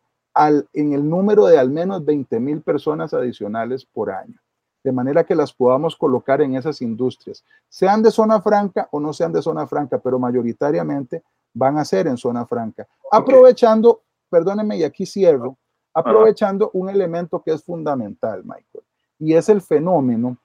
[0.73, 4.41] en el número de al menos 20 mil personas adicionales por año,
[4.85, 9.13] de manera que las podamos colocar en esas industrias, sean de zona franca o no
[9.13, 12.87] sean de zona franca, pero mayoritariamente van a ser en zona franca.
[13.11, 15.59] Aprovechando, perdónenme y aquí cierro,
[15.93, 18.85] aprovechando un elemento que es fundamental, Michael,
[19.19, 20.37] y es el fenómeno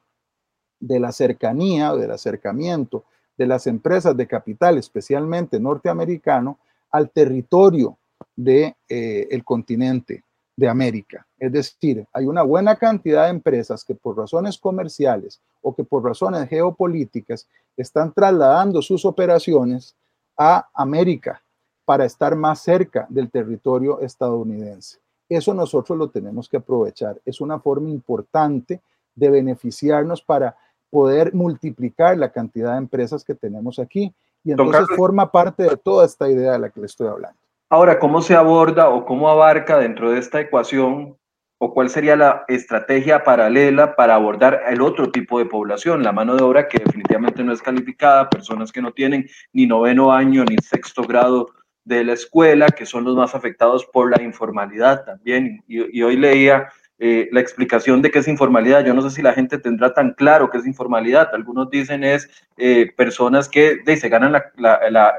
[0.86, 3.04] de la cercanía o del acercamiento
[3.38, 6.60] de las empresas de capital, especialmente norteamericano,
[6.92, 7.98] al territorio
[8.36, 10.24] del de, eh, continente
[10.56, 11.26] de América.
[11.38, 16.04] Es decir, hay una buena cantidad de empresas que por razones comerciales o que por
[16.04, 19.96] razones geopolíticas están trasladando sus operaciones
[20.38, 21.42] a América
[21.84, 25.00] para estar más cerca del territorio estadounidense.
[25.28, 27.20] Eso nosotros lo tenemos que aprovechar.
[27.26, 28.82] Es una forma importante
[29.16, 30.56] de beneficiarnos para
[30.96, 34.14] poder multiplicar la cantidad de empresas que tenemos aquí.
[34.46, 37.38] Y entonces forma parte de toda esta idea de la que le estoy hablando.
[37.70, 41.18] Ahora, ¿cómo se aborda o cómo abarca dentro de esta ecuación
[41.58, 46.38] o cuál sería la estrategia paralela para abordar el otro tipo de población, la mano
[46.38, 50.56] de obra que definitivamente no es calificada, personas que no tienen ni noveno año ni
[50.60, 51.48] sexto grado
[51.84, 55.62] de la escuela, que son los más afectados por la informalidad también.
[55.68, 58.86] Y, hoy leía eh, la explicación de qué es informalidad.
[58.86, 61.30] Yo no sé si la gente tendrá tan claro qué es informalidad.
[61.34, 64.42] Algunos dicen es eh, personas que se ganan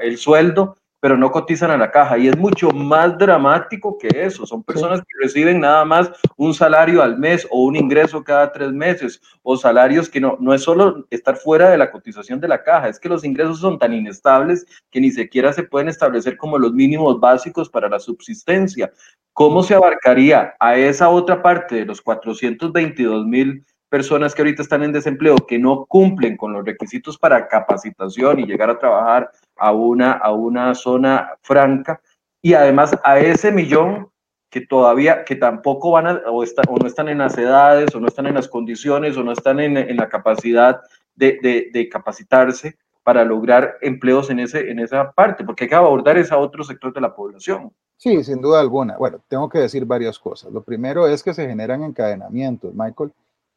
[0.01, 2.18] el sueldo pero no cotizan a la caja.
[2.18, 4.44] Y es mucho más dramático que eso.
[4.44, 8.72] Son personas que reciben nada más un salario al mes o un ingreso cada tres
[8.72, 12.64] meses, o salarios que no, no es solo estar fuera de la cotización de la
[12.64, 16.59] caja, es que los ingresos son tan inestables que ni siquiera se pueden establecer como
[16.59, 18.90] los mínimos básicos para la subsistencia.
[19.32, 24.82] ¿Cómo se abarcaría a esa otra parte de los 422 mil personas que ahorita están
[24.82, 29.72] en desempleo que no cumplen con los requisitos para capacitación y llegar a trabajar a
[29.72, 32.00] una, a una zona franca.
[32.42, 34.11] Y además a ese millón
[34.50, 38.09] que todavía, que tampoco van a, o, o no están en las edades, o no
[38.09, 40.80] están en las condiciones, o no están en, en la capacidad
[41.14, 45.74] de, de, de, capacitarse para lograr empleos en, ese, en esa parte, porque hay que
[45.74, 47.72] abordar ese otro sector de la población.
[47.96, 48.96] Sí, sin duda alguna.
[48.96, 50.52] Bueno, tengo que decir varias cosas.
[50.52, 53.12] Lo primero es que se generan encadenamientos, Michael,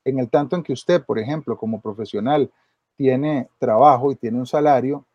[0.06, 2.50] en el tanto en que usted, por ejemplo, como profesional,
[2.96, 5.06] tiene trabajo y tiene un salario,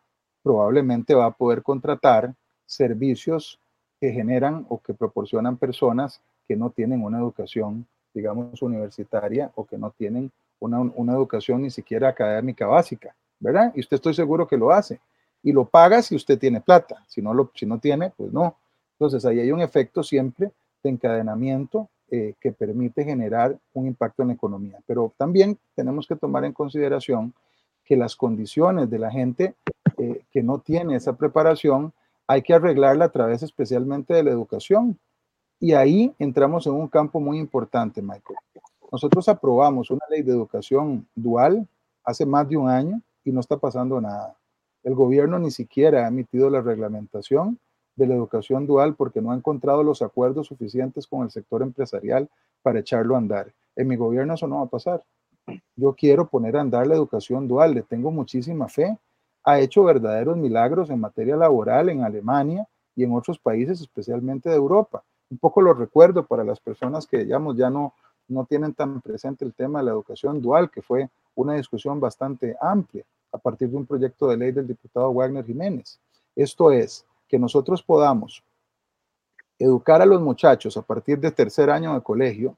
[0.45, 2.35] probablemente va a poder contratar
[2.67, 3.59] servicios
[3.99, 9.79] que generan o que proporcionan personas que no tienen una educación, digamos, universitaria o que
[9.79, 13.73] no tienen una, una educación ni siquiera académica básica, ¿verdad?
[13.75, 14.99] Y usted estoy seguro que lo hace.
[15.41, 17.03] Y lo paga si usted tiene plata.
[17.07, 18.55] Si no, lo, si no tiene, pues no.
[18.99, 20.51] Entonces ahí hay un efecto siempre
[20.83, 24.77] de encadenamiento eh, que permite generar un impacto en la economía.
[24.85, 27.33] Pero también tenemos que tomar en consideración
[27.83, 29.55] que las condiciones de la gente
[29.97, 31.93] eh, que no tiene esa preparación
[32.27, 34.97] hay que arreglarla a través especialmente de la educación.
[35.59, 38.39] Y ahí entramos en un campo muy importante, Michael.
[38.91, 41.67] Nosotros aprobamos una ley de educación dual
[42.03, 44.35] hace más de un año y no está pasando nada.
[44.83, 47.59] El gobierno ni siquiera ha emitido la reglamentación
[47.95, 52.29] de la educación dual porque no ha encontrado los acuerdos suficientes con el sector empresarial
[52.61, 53.53] para echarlo a andar.
[53.75, 55.03] En mi gobierno eso no va a pasar.
[55.75, 58.97] Yo quiero poner a andar la educación dual, le tengo muchísima fe.
[59.45, 64.55] Ha hecho verdaderos milagros en materia laboral en Alemania y en otros países, especialmente de
[64.55, 65.03] Europa.
[65.29, 67.93] Un poco lo recuerdo para las personas que, digamos, ya no,
[68.27, 72.55] no tienen tan presente el tema de la educación dual, que fue una discusión bastante
[72.59, 75.99] amplia a partir de un proyecto de ley del diputado Wagner Jiménez.
[76.35, 78.43] Esto es, que nosotros podamos
[79.57, 82.55] educar a los muchachos a partir de tercer año de colegio,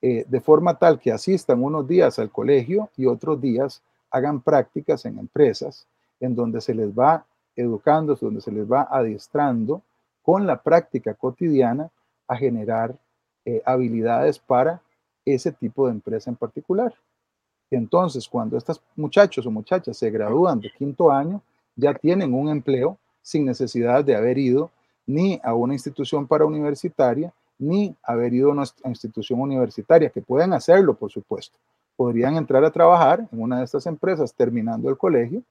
[0.00, 5.04] eh, de forma tal que asistan unos días al colegio y otros días hagan prácticas
[5.04, 5.86] en empresas,
[6.20, 7.24] en donde se les va
[7.56, 9.82] educando, donde se les va adiestrando
[10.22, 11.90] con la práctica cotidiana
[12.26, 12.94] a generar
[13.44, 14.80] eh, habilidades para
[15.24, 16.94] ese tipo de empresa en particular.
[17.70, 21.42] Entonces, cuando estos muchachos o muchachas se gradúan de quinto año,
[21.76, 24.70] ya tienen un empleo sin necesidad de haber ido
[25.06, 30.52] ni a una institución para universitaria, ni haber ido a una institución universitaria, que pueden
[30.52, 31.58] hacerlo, por supuesto.
[31.96, 35.42] Podrían entrar a trabajar en una de estas empresas terminando el colegio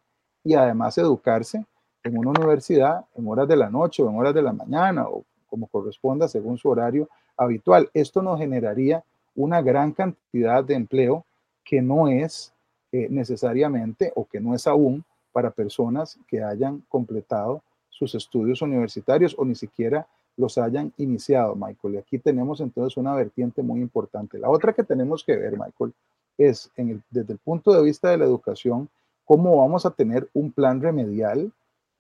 [0.48, 1.66] y además educarse
[2.04, 5.26] en una universidad en horas de la noche o en horas de la mañana o
[5.50, 7.90] como corresponda según su horario habitual.
[7.94, 9.04] Esto nos generaría
[9.36, 11.26] una gran cantidad de empleo
[11.66, 12.54] que no es
[12.94, 19.36] eh, necesariamente o que no es aún para personas que hayan completado sus estudios universitarios
[19.38, 21.96] o ni siquiera los hayan iniciado, Michael.
[21.96, 24.40] Y aquí tenemos entonces una vertiente muy importante.
[24.40, 25.94] La otra que tenemos que ver, Michael,
[26.38, 26.72] es
[27.10, 28.88] desde el punto de vista de la educación,
[29.28, 31.52] cómo vamos a tener un plan remedial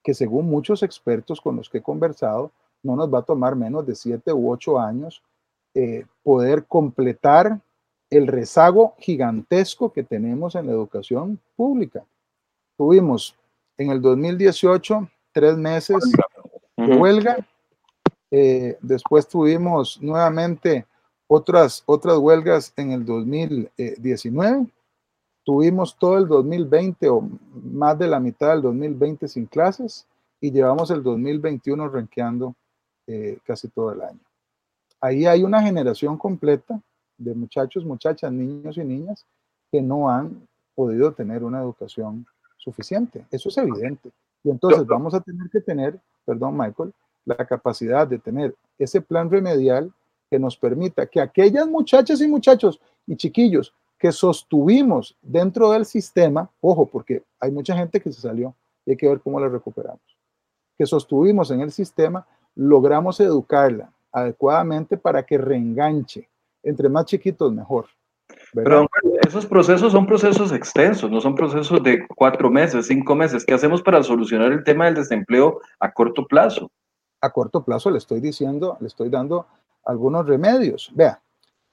[0.01, 2.51] que según muchos expertos con los que he conversado,
[2.81, 5.21] no nos va a tomar menos de siete u ocho años
[5.75, 7.59] eh, poder completar
[8.09, 12.05] el rezago gigantesco que tenemos en la educación pública.
[12.77, 13.35] Tuvimos
[13.77, 15.97] en el 2018 tres meses
[16.77, 17.45] de huelga.
[18.31, 20.85] Eh, después tuvimos nuevamente
[21.27, 24.67] otras, otras huelgas en el 2019.
[25.47, 27.25] Tuvimos todo el 2020 o
[27.71, 30.05] más de la mitad del 2020 sin clases
[30.41, 32.53] y llevamos el 2021 renqueando
[33.07, 34.19] eh, casi todo el año.
[34.99, 36.81] Ahí hay una generación completa
[37.17, 39.25] de muchachos, muchachas, niños y niñas
[39.71, 40.45] que no han
[40.75, 42.25] podido tener una educación
[42.57, 43.23] suficiente.
[43.31, 44.11] Eso es evidente.
[44.43, 46.91] Y entonces vamos a tener que tener, perdón Michael,
[47.23, 49.93] la capacidad de tener ese plan remedial
[50.29, 56.49] que nos permita que aquellas muchachas y muchachos y chiquillos que sostuvimos dentro del sistema,
[56.61, 58.53] ojo, porque hay mucha gente que se salió
[58.85, 60.01] y hay que ver cómo la recuperamos,
[60.77, 62.25] que sostuvimos en el sistema,
[62.55, 66.27] logramos educarla adecuadamente para que reenganche.
[66.63, 67.85] Entre más chiquitos, mejor.
[68.53, 68.87] Pero
[69.25, 73.45] esos procesos son procesos extensos, no son procesos de cuatro meses, cinco meses.
[73.45, 76.69] ¿Qué hacemos para solucionar el tema del desempleo a corto plazo?
[77.21, 79.45] A corto plazo le estoy diciendo, le estoy dando
[79.85, 80.91] algunos remedios.
[80.93, 81.21] Vea,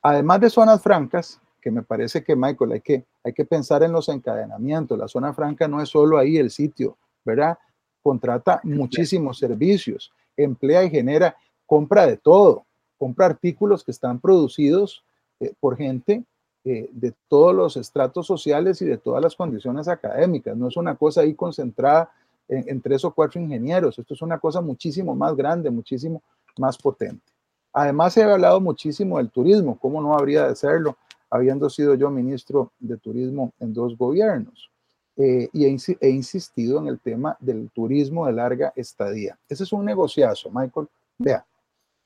[0.02, 3.90] además de zonas francas, que me parece que Michael hay que, hay que pensar en
[3.90, 4.98] los encadenamientos.
[4.98, 7.56] La zona franca no es solo ahí el sitio, ¿verdad?
[8.02, 11.34] Contrata muchísimos servicios, emplea y genera
[11.64, 12.66] compra de todo,
[12.98, 15.04] compra artículos que están producidos
[15.40, 16.22] eh, por gente
[16.66, 20.54] eh, de todos los estratos sociales y de todas las condiciones académicas.
[20.58, 22.10] No es una cosa ahí concentrada
[22.46, 23.98] en, tres o cuatro ingenieros.
[23.98, 26.22] Esto es una cosa muchísimo más grande, muchísimo
[26.58, 27.24] más potente.
[27.72, 29.78] Además, se ha hablado muchísimo del turismo.
[29.78, 30.98] ¿Cómo no habría de serlo
[31.34, 34.70] habiendo sido yo ministro de Turismo en dos gobiernos.
[35.16, 39.36] Eh, y he, insistido en el tema del turismo de larga estadía.
[39.48, 40.86] Ese es un negociazo, Michael.
[41.18, 41.44] Vea,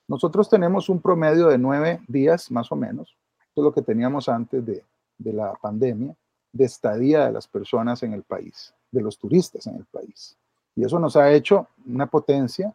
[0.06, 3.16] nosotros tenemos un promedio de nueve días más o menos,
[3.54, 4.82] es lo que teníamos antes de,
[5.18, 6.14] de la pandemia,
[6.50, 10.36] de estadía de las personas en el país, de los turistas en el país.
[10.74, 12.74] Y eso nos ha hecho una potencia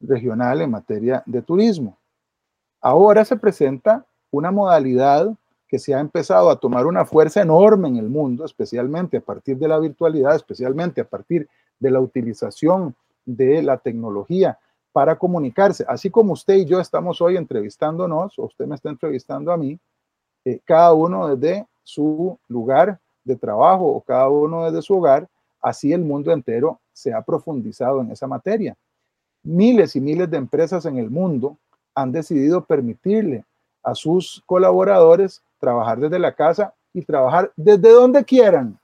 [0.00, 1.96] regional en materia de turismo.
[2.80, 5.36] Ahora se presenta una modalidad
[5.74, 9.58] que se ha empezado a tomar una fuerza enorme en el mundo, especialmente a partir
[9.58, 11.48] de la virtualidad, especialmente a partir
[11.80, 12.94] de la utilización
[13.24, 14.56] de la tecnología
[14.92, 15.84] para comunicarse.
[15.88, 19.76] Así como usted y yo estamos hoy entrevistándonos, o usted me está entrevistando a mí,
[20.44, 25.28] eh, cada uno desde su lugar de trabajo o cada uno desde su hogar,
[25.60, 28.76] así el mundo entero se ha profundizado en esa materia.
[29.42, 31.58] Miles y miles de empresas en el mundo
[31.96, 33.44] han decidido permitirle
[33.82, 38.78] a sus colaboradores trabajar desde la casa y trabajar desde donde quieran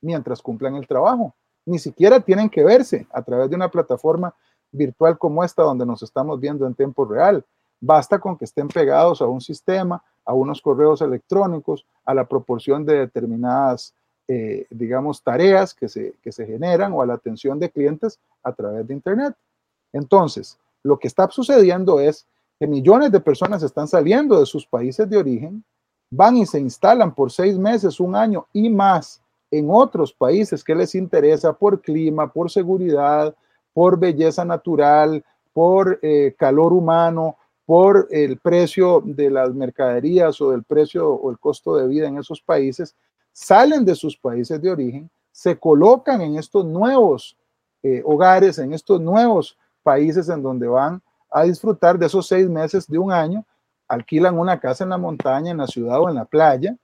[0.00, 1.32] mientras cumplan el trabajo.
[1.64, 4.34] Ni siquiera tienen que verse a través de una plataforma
[4.72, 7.44] virtual como esta donde nos estamos viendo en tiempo real.
[7.80, 12.84] Basta con que estén pegados a un sistema, a unos correos electrónicos, a la proporción
[12.84, 13.94] de determinadas,
[14.26, 18.52] eh, digamos, tareas que se, que se generan o a la atención de clientes a
[18.52, 19.36] través de Internet.
[19.92, 22.26] Entonces, lo que está sucediendo es
[22.58, 25.64] que millones de personas están saliendo de sus países de origen,
[26.16, 30.74] van y se instalan por seis meses, un año y más en otros países que
[30.74, 33.34] les interesa por clima, por seguridad,
[33.72, 37.36] por belleza natural, por eh, calor humano,
[37.66, 42.18] por el precio de las mercaderías o del precio o el costo de vida en
[42.18, 42.94] esos países,
[43.32, 47.36] salen de sus países de origen, se colocan en estos nuevos
[47.82, 52.86] eh, hogares, en estos nuevos países en donde van a disfrutar de esos seis meses
[52.86, 53.44] de un año,
[53.88, 56.76] alquilan una casa en la montaña, en la ciudad o en la playa,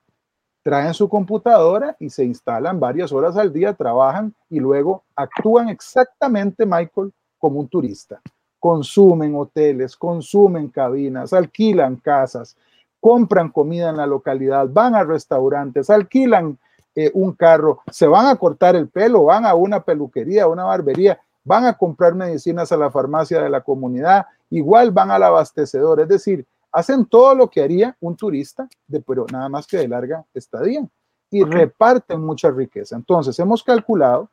[0.63, 6.67] traen su computadora y se instalan varias horas al día, trabajan y luego actúan exactamente,
[6.67, 8.21] Michael, como un turista.
[8.59, 12.57] Consumen hoteles, consumen cabinas, alquilan casas,
[13.01, 16.59] compran comida en la localidad, van a restaurantes, alquilan
[16.95, 20.65] eh, un carro, se van a cortar el pelo, van a una peluquería, a una
[20.65, 26.01] barbería, van a comprar medicinas a la farmacia de la comunidad, igual van al abastecedor,
[26.01, 29.89] es decir, hacen todo lo que haría un turista, de, pero nada más que de
[29.89, 30.87] larga estadía,
[31.31, 32.97] y reparten mucha riqueza.
[32.97, 34.29] Entonces, hemos calculado,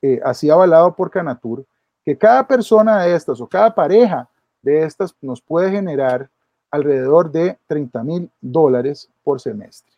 [0.00, 1.64] eh, así avalado por Canatur,
[2.04, 4.28] que cada persona de estas o cada pareja
[4.62, 6.30] de estas nos puede generar
[6.70, 9.92] alrededor de 30 mil dólares por semestre.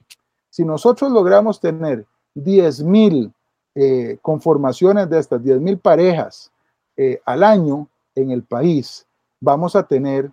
[0.50, 2.04] Si nosotros logramos tener
[2.34, 3.32] 10 mil
[3.74, 6.50] eh, conformaciones de estas, 10 mil parejas
[6.96, 9.06] eh, al año en el país,
[9.40, 10.30] vamos a tener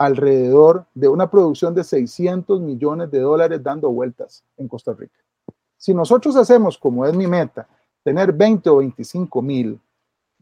[0.00, 5.18] alrededor de una producción de 600 millones de dólares dando vueltas en Costa Rica.
[5.76, 7.68] Si nosotros hacemos, como es mi meta,
[8.02, 9.78] tener 20 o 25 mil,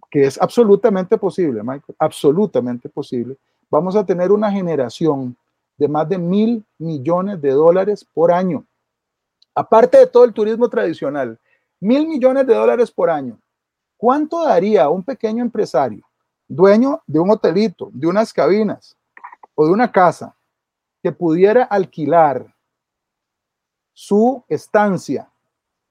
[0.08, 3.36] que es absolutamente posible, Michael, absolutamente posible,
[3.68, 5.36] vamos a tener una generación
[5.76, 8.64] de más de mil millones de dólares por año.
[9.56, 11.36] Aparte de todo el turismo tradicional,
[11.80, 13.36] mil millones de dólares por año.
[13.96, 16.04] ¿Cuánto daría un pequeño empresario
[16.46, 18.96] dueño de un hotelito, de unas cabinas
[19.60, 20.36] o de una casa,
[21.02, 22.54] que pudiera alquilar
[23.92, 25.28] su estancia,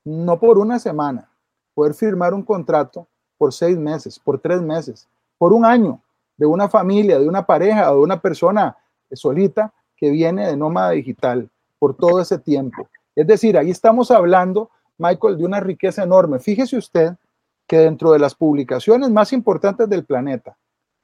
[0.06, 1.30] no por una semana,
[1.74, 6.02] poder firmar un contrato por seis meses, por tres meses, por un año,
[6.38, 8.78] de una familia, de una pareja o de una persona
[9.12, 12.88] solita que viene de nómada digital por todo ese tiempo.
[13.18, 16.40] Es decir, ahí estamos hablando, Michael, de una riqueza enorme.
[16.40, 17.16] Fíjese usted
[17.68, 20.58] que dentro de las publicaciones más importantes del planeta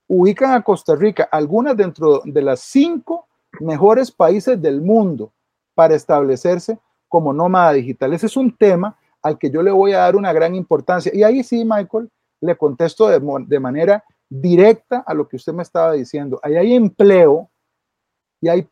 [0.08, 3.28] ubican a Costa Rica, algunas dentro de las cinco
[3.60, 5.32] mejores países del mundo
[5.74, 8.14] para establecerse como nómada digital.
[8.14, 11.12] Ese es un tema al que yo le voy a dar una gran importancia.
[11.14, 12.10] Y ahí sí, Michael,
[12.42, 16.40] le contesto de, manera directa a lo que usted me estaba diciendo.
[16.44, 17.50] Ahí hay empleo
[18.42, 18.68] y hay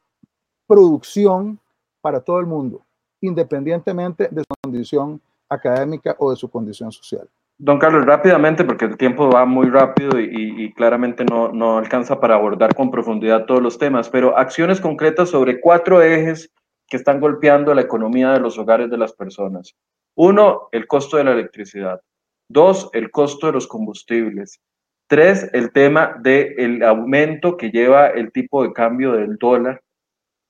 [0.67, 1.59] producción
[2.01, 2.83] para todo el mundo,
[3.21, 7.29] independientemente de su condición académica o de su condición social.
[7.63, 12.33] Don Carlos, rápidamente, porque el tiempo va muy rápido y, claramente no, no, alcanza para
[12.33, 16.51] abordar con profundidad todos los temas, pero acciones concretas sobre cuatro ejes
[16.89, 19.75] que están golpeando la economía de los hogares de las personas.
[20.15, 22.01] Uno, el costo de la electricidad.
[22.49, 24.59] Dos, el costo de los combustibles.
[25.07, 29.83] Tres, el tema del aumento que lleva el tipo de cambio del dólar.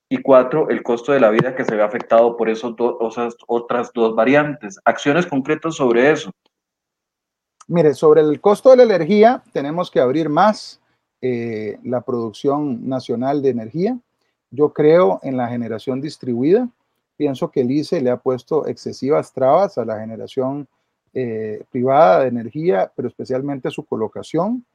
[0.09, 2.73] Y cuatro, el costo de la vida que se ve afectado por esos
[3.09, 4.79] esas otras dos variantes.
[4.85, 6.31] Acciones concretas sobre eso.
[7.67, 10.81] Mire, sobre el costo de la energía, tenemos que abrir más
[11.21, 13.99] eh, la producción nacional de energía.
[14.49, 16.67] Yo creo en la generación distribuida.
[17.15, 20.67] Pienso que el ICE le ha puesto excesivas trabas a la generación
[21.13, 24.65] eh, privada de energía, pero especialmente su colocación.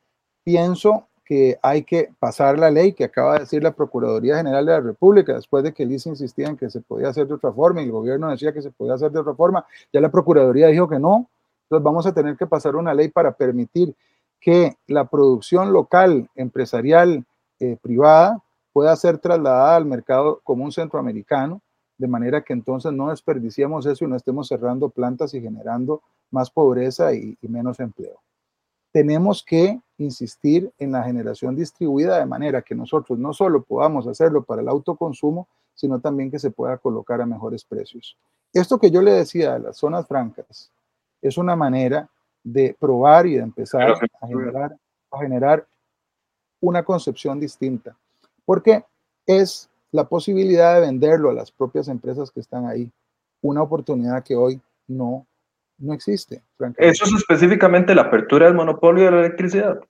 [0.44, 4.72] Pienso que hay que pasar la ley que acaba de decir la Procuraduría General de
[4.72, 7.52] la República, después de que el ICE insistía en que se podía hacer de otra
[7.52, 10.68] forma y el gobierno decía que se podía hacer de otra forma, ya la Procuraduría
[10.68, 11.28] dijo que no.
[11.66, 13.94] Entonces vamos a tener que pasar una ley para permitir
[14.40, 17.24] que la producción local, empresarial,
[17.58, 18.42] eh, privada,
[18.72, 21.62] pueda ser trasladada al mercado común centroamericano,
[21.98, 26.50] de manera que entonces no desperdiciemos eso y no estemos cerrando plantas y generando más
[26.50, 28.20] pobreza y menos empleo
[28.96, 34.42] tenemos que insistir en la generación distribuida de manera que nosotros no solo podamos hacerlo
[34.42, 38.16] para el autoconsumo, sino también que se pueda colocar a mejores precios.
[38.54, 40.70] Esto que yo le decía de las zonas francas
[41.22, 42.08] es una manera
[42.42, 44.76] de probar y de empezar a generar,
[45.10, 45.66] a generar
[46.60, 47.96] una concepción distinta,
[48.44, 48.84] porque
[49.26, 52.90] es la posibilidad de venderlo a las propias empresas que están ahí,
[53.40, 55.26] una oportunidad que hoy no
[55.78, 56.42] no existe.
[56.78, 59.80] ¿Eso es específicamente la apertura del monopolio de la electricidad?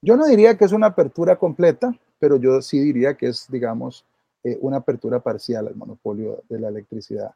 [0.00, 4.04] Yo no diría que es una apertura completa, pero yo sí diría que es, digamos,
[4.44, 7.34] eh, una apertura parcial al monopolio de la electricidad,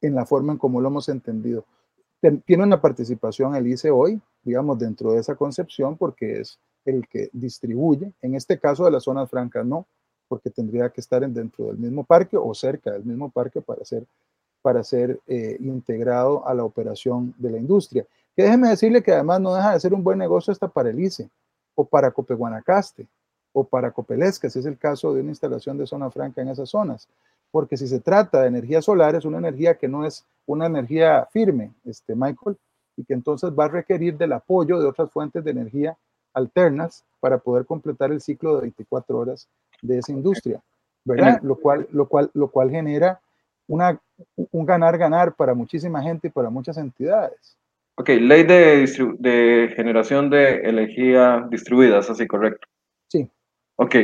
[0.00, 1.64] en la forma en cómo lo hemos entendido.
[2.44, 7.30] Tiene una participación el ICE hoy, digamos, dentro de esa concepción, porque es el que
[7.32, 8.12] distribuye.
[8.22, 9.86] En este caso de las zonas francas, no,
[10.28, 14.06] porque tendría que estar dentro del mismo parque o cerca del mismo parque para ser
[14.62, 18.06] para ser eh, integrado a la operación de la industria.
[18.34, 21.00] Que déjeme decirle que además no deja de ser un buen negocio hasta para el
[21.00, 21.28] ICE,
[21.74, 23.06] o para Copeguanacaste,
[23.52, 26.70] o para Copelesca, si es el caso de una instalación de zona franca en esas
[26.70, 27.08] zonas.
[27.52, 31.28] Porque si se trata de energía solar, es una energía que no es una energía
[31.30, 32.56] firme, este, Michael,
[32.96, 35.96] y que entonces va a requerir del apoyo de otras fuentes de energía
[36.34, 39.48] alternas para poder completar el ciclo de 24 horas
[39.82, 40.60] de esa industria,
[41.04, 41.40] ¿verdad?
[41.42, 43.20] Lo cual, lo cual, lo cual genera
[43.68, 44.00] una,
[44.50, 47.56] un ganar-ganar para muchísima gente y para muchas entidades.
[47.96, 48.86] Ok, ley de,
[49.18, 52.66] de generación de energía distribuida, ¿es así correcto?
[53.08, 53.28] Sí.
[53.76, 53.96] Ok,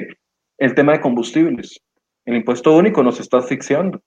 [0.59, 1.81] el tema de combustibles.
[2.29, 4.03] El impuesto único nos está asfixiando.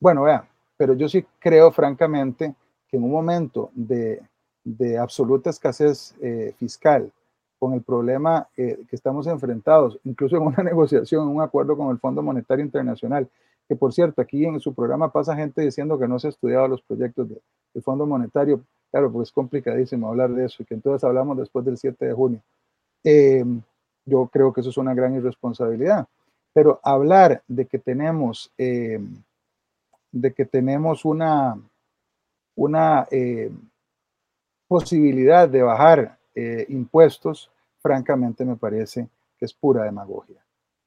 [0.00, 0.44] Bueno, vea,
[0.76, 2.52] pero yo sí creo francamente
[2.88, 4.20] que en un momento de,
[4.64, 7.12] de absoluta escasez eh, fiscal,
[7.60, 12.00] con el problema eh, que estamos enfrentados, incluso en una negociación, un acuerdo con el
[12.00, 13.28] Fondo Monetario Internacional,
[13.68, 16.66] que por cierto, aquí en su programa pasa gente diciendo que no se ha estudiado
[16.66, 18.64] los proyectos del Fondo Monetario.
[18.90, 22.12] Claro, pues es complicadísimo hablar de eso y que entonces hablamos después del 7 de
[22.14, 22.42] junio.
[23.04, 23.44] Eh,
[24.06, 26.08] yo creo que eso es una gran irresponsabilidad.
[26.52, 29.00] Pero hablar de que tenemos, eh,
[30.10, 31.60] de que tenemos una,
[32.56, 33.50] una eh,
[34.68, 36.18] posibilidad de bajar
[36.68, 40.36] impuestos, francamente me parece que es pura demagogia,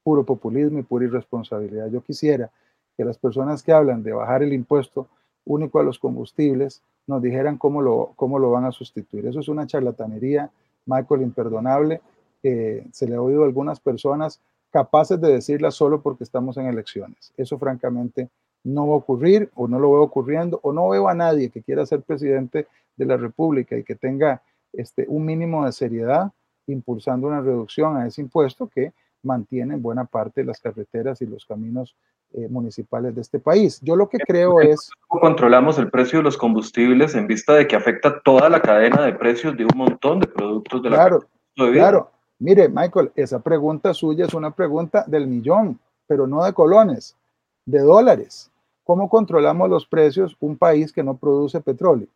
[0.02, 1.88] puro populismo y pura irresponsabilidad.
[1.90, 2.50] Yo quisiera
[2.96, 5.08] que las personas que hablan de bajar el impuesto
[5.44, 9.26] único a los combustibles nos dijeran cómo lo, cómo lo van a sustituir.
[9.26, 10.50] Eso es una charlatanería,
[10.86, 12.00] Michael, imperdonable,
[12.42, 14.40] que se le ha oído a algunas personas
[14.74, 17.32] capaces de decirla solo porque estamos en elecciones.
[17.36, 18.28] Eso francamente
[18.64, 21.62] no va a ocurrir o no lo veo ocurriendo o no veo a nadie que
[21.62, 22.66] quiera ser presidente
[22.96, 26.32] de la República y que tenga este, un mínimo de seriedad
[26.66, 31.46] impulsando una reducción a ese impuesto que mantiene en buena parte las carreteras y los
[31.46, 31.94] caminos
[32.32, 33.80] eh, municipales de este país.
[33.80, 34.90] Yo lo que creo es...
[35.06, 39.02] ¿Cómo controlamos el precio de los combustibles en vista de que afecta toda la cadena
[39.02, 41.20] de precios de un montón de productos de la Claro,
[41.54, 42.13] claro.
[42.38, 47.16] Mire, Michael, esa pregunta suya es una pregunta del millón, pero no de colones,
[47.64, 48.50] de dólares.
[48.82, 52.08] ¿Cómo controlamos los precios un país que no produce petróleo?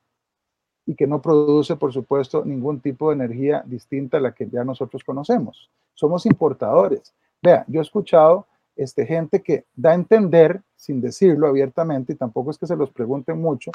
[0.88, 4.64] y que no produce, por supuesto, ningún tipo de energía distinta a la que ya
[4.64, 5.70] nosotros conocemos.
[5.92, 7.12] Somos importadores.
[7.42, 12.50] Vea, yo he escuchado este, gente que da a entender, sin decirlo abiertamente, y tampoco
[12.50, 13.70] es que se los pregunten mucho,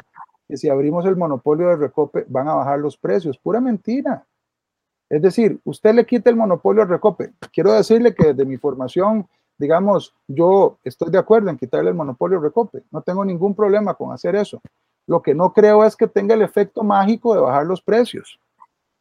[0.47, 3.37] que si abrimos el monopolio de Recope van a bajar los precios.
[3.37, 4.25] Pura mentira.
[5.09, 7.33] Es decir, usted le quita el monopolio al Recope.
[7.51, 9.27] Quiero decirle que desde mi formación,
[9.57, 12.83] digamos, yo estoy de acuerdo en quitarle el monopolio al Recope.
[12.91, 14.61] No tengo ningún problema con hacer eso.
[15.05, 18.39] Lo que no creo es que tenga el efecto mágico de bajar los precios,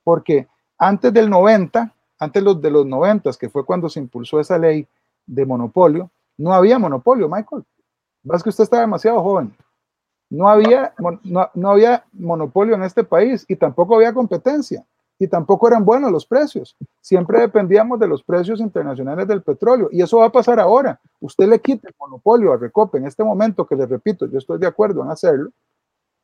[0.02, 4.86] porque antes del 90, antes de los 90, que fue cuando se impulsó esa ley
[5.26, 7.64] de monopolio, no había monopolio, Michael.
[8.24, 9.54] Es que usted está demasiado joven.
[10.28, 10.92] No había,
[11.24, 14.84] no, no había monopolio en este país y tampoco había competencia
[15.22, 16.76] y tampoco eran buenos los precios.
[17.00, 21.00] Siempre dependíamos de los precios internacionales del petróleo y eso va a pasar ahora.
[21.20, 24.58] Usted le quita el monopolio a Recope en este momento, que le repito, yo estoy
[24.58, 25.50] de acuerdo en hacerlo,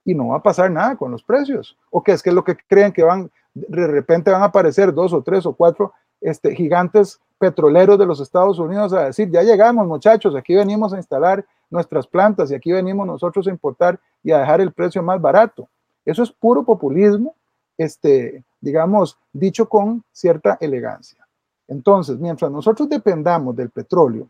[0.05, 1.77] y no va a pasar nada con los precios.
[1.93, 5.13] ¿O qué es que lo que creen que van, de repente van a aparecer dos
[5.13, 9.87] o tres o cuatro este, gigantes petroleros de los Estados Unidos a decir, ya llegamos
[9.87, 14.39] muchachos, aquí venimos a instalar nuestras plantas y aquí venimos nosotros a importar y a
[14.39, 15.69] dejar el precio más barato.
[16.05, 17.37] Eso es puro populismo,
[17.77, 21.27] este, digamos, dicho con cierta elegancia.
[21.67, 24.29] Entonces, mientras nosotros dependamos del petróleo,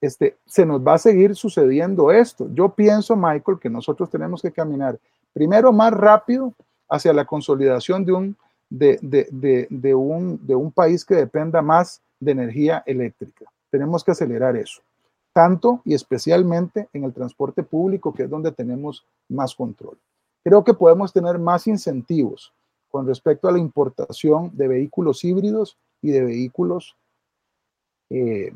[0.00, 2.48] este, se nos va a seguir sucediendo esto.
[2.52, 4.98] Yo pienso, Michael, que nosotros tenemos que caminar
[5.32, 6.52] primero más rápido
[6.88, 8.36] hacia la consolidación de un,
[8.68, 13.46] de, un, de un país que dependa más de energía eléctrica.
[13.70, 14.82] Tenemos que acelerar eso,
[15.32, 19.98] tanto y especialmente en el transporte público, que es donde tenemos más control.
[20.44, 22.52] Creo que podemos tener más incentivos
[22.94, 26.96] con respecto a la importación de vehículos híbridos y de vehículos,
[28.08, 28.52] eh,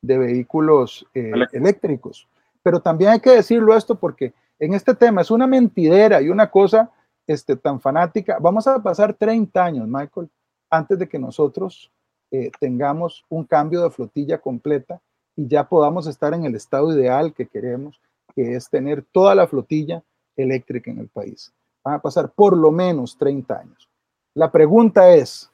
[0.00, 2.28] de vehículos eh, eléctricos.
[2.62, 6.52] Pero también hay que decirlo esto porque en este tema es una mentidera y una
[6.52, 6.92] cosa
[7.26, 8.38] este, tan fanática.
[8.40, 10.30] Vamos a pasar 30 años, Michael,
[10.70, 11.90] antes de que nosotros
[12.30, 15.00] eh, tengamos un cambio de flotilla completa
[15.34, 18.00] y ya podamos estar en el estado ideal que queremos,
[18.36, 20.04] que es tener toda la flotilla
[20.36, 21.52] eléctrica en el país.
[21.84, 23.88] Van a pasar por lo menos 30 años.
[24.34, 25.50] La pregunta es,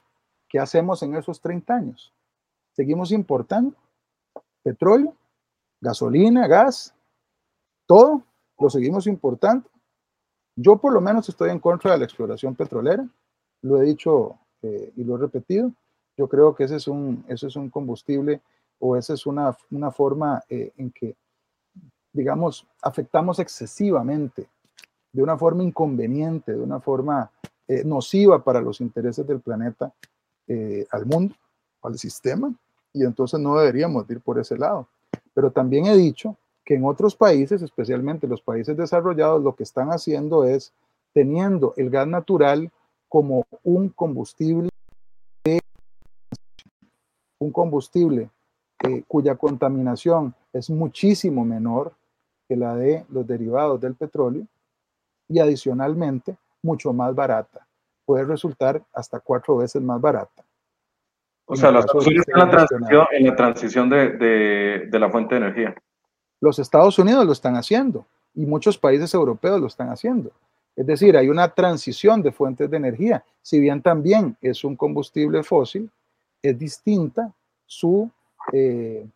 [0.48, 2.12] ¿qué hacemos en esos 30 años?
[2.72, 3.74] ¿Seguimos importando
[4.62, 5.14] petróleo,
[5.80, 6.92] gasolina, gas,
[7.86, 8.22] todo?
[8.58, 9.70] ¿Lo seguimos importando?
[10.56, 13.06] Yo por lo menos estoy en contra de la exploración petrolera,
[13.62, 15.70] lo he dicho eh, y lo he repetido.
[16.16, 18.40] Yo creo que ese es un, eso es un combustible
[18.80, 21.14] o esa es una, una forma eh, en que,
[22.12, 24.48] digamos, afectamos excesivamente
[25.16, 27.30] de una forma inconveniente, de una forma
[27.66, 29.90] eh, nociva para los intereses del planeta,
[30.46, 31.34] eh, al mundo,
[31.82, 32.52] al sistema,
[32.92, 34.86] y entonces no deberíamos ir por ese lado.
[35.32, 36.36] Pero también he dicho
[36.66, 40.74] que en otros países, especialmente los países desarrollados, lo que están haciendo es
[41.14, 42.70] teniendo el gas natural
[43.08, 44.68] como un combustible,
[47.38, 48.28] un combustible
[48.82, 51.94] eh, cuya contaminación es muchísimo menor
[52.46, 54.46] que la de los derivados del petróleo,
[55.28, 57.66] y adicionalmente mucho más barata.
[58.04, 60.44] Puede resultar hasta cuatro veces más barata.
[61.46, 65.46] O sea, las en la transición, en la transición de, de, de la fuente de
[65.46, 65.74] energía.
[66.40, 68.04] Los Estados Unidos lo están haciendo
[68.34, 70.30] y muchos países europeos lo están haciendo.
[70.74, 73.24] Es decir, hay una transición de fuentes de energía.
[73.40, 75.90] Si bien también es un combustible fósil,
[76.42, 77.32] es distinta
[77.64, 78.10] su,
[78.52, 79.06] eh,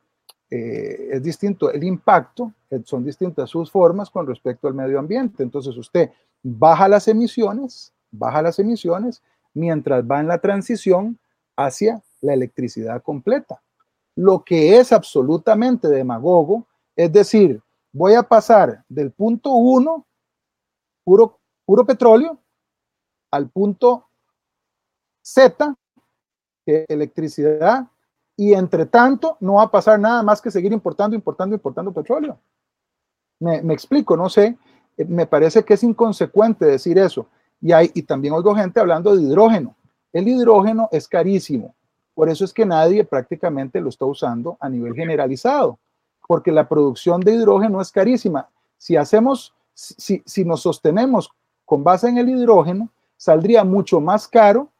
[0.50, 5.42] eh, es distinto el impacto, eh, son distintas sus formas con respecto al medio ambiente.
[5.42, 6.10] Entonces usted
[6.42, 9.22] baja las emisiones, baja las emisiones,
[9.54, 11.18] mientras va en la transición
[11.56, 13.62] hacia la electricidad completa.
[14.16, 20.04] Lo que es absolutamente demagogo, es decir, voy a pasar del punto 1,
[21.04, 22.38] puro, puro petróleo,
[23.30, 24.08] al punto
[25.22, 25.76] Z,
[26.66, 27.86] que electricidad
[28.40, 32.38] y entre tanto no va a pasar nada más que seguir importando, importando, importando petróleo.
[33.38, 34.56] Me, explico, no sé,
[34.96, 37.26] eh, me parece que es inconsecuente decir eso.
[37.60, 39.76] Y, hay, y también oigo gente hablando de hidrógeno.
[40.10, 41.74] El hidrógeno es carísimo,
[42.14, 45.78] por eso es que nadie prácticamente lo está usando a nivel generalizado,
[46.26, 48.48] porque la producción de hidrógeno es carísima.
[48.78, 51.30] Si hacemos, si, si nos sostenemos
[51.66, 52.88] con base en el hidrógeno,
[53.18, 54.70] saldría mucho más caro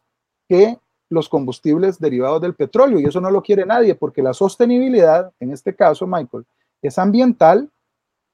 [0.49, 0.79] que
[1.11, 5.53] los combustibles derivados del petróleo y eso no lo quiere nadie porque la sostenibilidad, en
[5.53, 6.47] este caso, Michael,
[6.81, 7.69] es ambiental,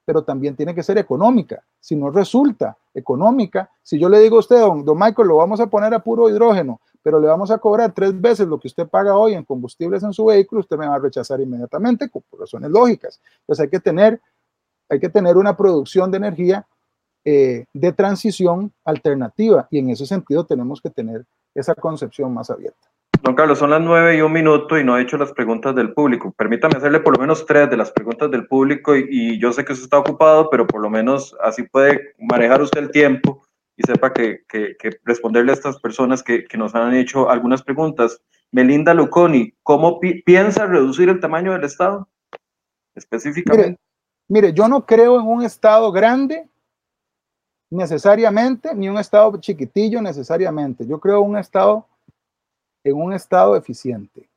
[0.05, 1.61] pero también tiene que ser económica.
[1.81, 5.67] Si no resulta económica, si yo le digo a usted, don, Michael, lo vamos a
[5.67, 9.17] poner a puro hidrógeno, pero le vamos a cobrar tres veces lo que usted paga
[9.17, 13.19] hoy en combustibles en su vehículo, usted me va a rechazar inmediatamente por razones lógicas.
[13.41, 14.21] Entonces hay que tener,
[14.87, 16.65] hay que tener una producción de energía
[17.25, 21.25] eh, de transición alternativa y en ese sentido tenemos que tener
[21.59, 22.87] esa concepción más abierta.
[23.23, 25.93] Don Carlos, son las nueve y un minuto y no he hecho las preguntas del
[25.93, 26.31] público.
[26.31, 29.73] Permítame hacerle por lo menos tres de las preguntas del público y, yo sé que
[29.73, 33.43] usted está ocupado, pero por lo menos así puede manejar usted el tiempo
[33.75, 34.43] y sepa que,
[35.03, 38.21] responderle a estas personas que, nos han hecho algunas preguntas.
[38.51, 42.07] Melinda Luconi, ¿cómo piensa reducir el tamaño del Estado
[42.95, 43.79] específicamente?
[44.29, 46.47] mire, yo no creo en un Estado grande
[47.69, 50.85] necesariamente, ni un estado chiquitillo necesariamente.
[50.85, 51.85] Yo creo un estado
[52.83, 54.29] en un estado eficiente.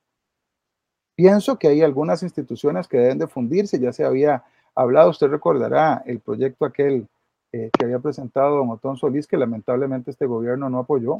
[1.14, 4.43] Pienso que hay algunas instituciones que deben de fundirse, ya se había
[4.74, 7.07] hablado, usted recordará el proyecto aquel
[7.53, 11.18] eh, que había presentado don Otón Solís, que lamentablemente este gobierno no apoyó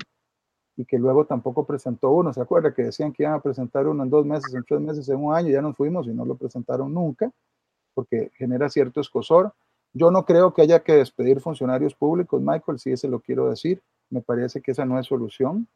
[0.77, 2.33] y que luego tampoco presentó uno.
[2.33, 5.09] ¿Se acuerda que decían que iban a presentar uno en dos meses, en tres meses,
[5.09, 5.51] en un año?
[5.51, 7.31] Ya nos fuimos y no lo presentaron nunca,
[7.93, 9.53] porque genera cierto escosor.
[9.93, 13.83] Yo no creo que haya que despedir funcionarios públicos, Michael, si ese lo quiero decir.
[14.09, 15.69] Me parece que esa no es solución,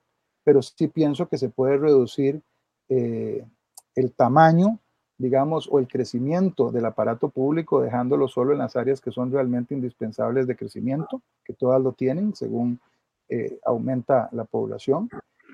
[0.42, 2.42] pero sí pienso que se puede reducir
[2.88, 3.46] eh,
[3.94, 4.80] el tamaño
[5.16, 9.74] digamos, o el crecimiento del aparato público, dejándolo solo en las áreas que son realmente
[9.74, 12.80] indispensables de crecimiento, que todas lo tienen según
[13.28, 15.08] eh, aumenta la población.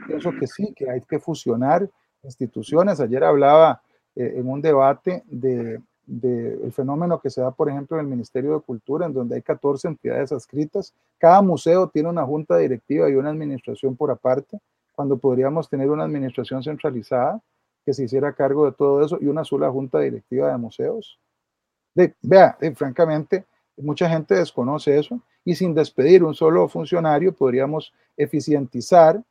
[0.06, 1.88] Pienso que sí, que hay que fusionar
[2.22, 3.00] instituciones.
[3.00, 3.82] Ayer hablaba
[4.16, 5.80] eh, en un debate de,
[6.10, 9.42] del fenómeno que se da, por ejemplo, en el Ministerio de Cultura, en donde hay
[9.42, 10.92] 14 entidades adscritas.
[11.18, 14.58] Cada museo tiene una junta directiva y una administración por aparte,
[14.92, 17.40] cuando podríamos tener una administración centralizada
[17.84, 21.16] que se hiciera cargo de todo eso y una sola junta directiva de museos.
[21.94, 23.44] De, vea, francamente,
[23.76, 29.22] mucha gente desconoce eso y sin despedir un solo funcionario podríamos eficientizar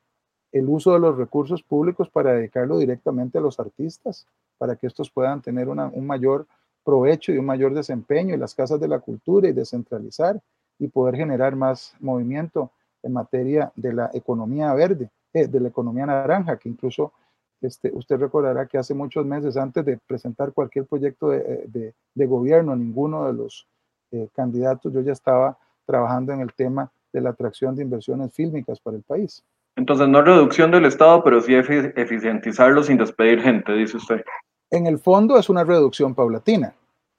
[0.54, 4.26] el uso de los recursos públicos para dedicarlo directamente a los artistas,
[4.58, 6.48] para que estos puedan tener un mayor
[6.84, 10.40] provecho y un mayor desempeño en las casas de la cultura y descentralizar
[10.80, 12.72] y poder generar más movimiento
[13.04, 17.14] en materia de la economía verde, eh, de la economía naranja, que incluso
[17.62, 22.26] este, usted recordará que hace muchos meses, antes de presentar cualquier proyecto de, eh, de,
[22.26, 23.68] gobierno, ninguno de los
[24.12, 28.80] eh, candidatos, yo ya estaba trabajando en el tema de la atracción de inversiones fílmicas
[28.80, 29.44] para el país.
[29.76, 34.24] Entonces, no reducción del Estado, pero sí eficientizarlo sin despedir gente, dice usted.
[34.72, 36.76] En el fondo es una reducción paulatina,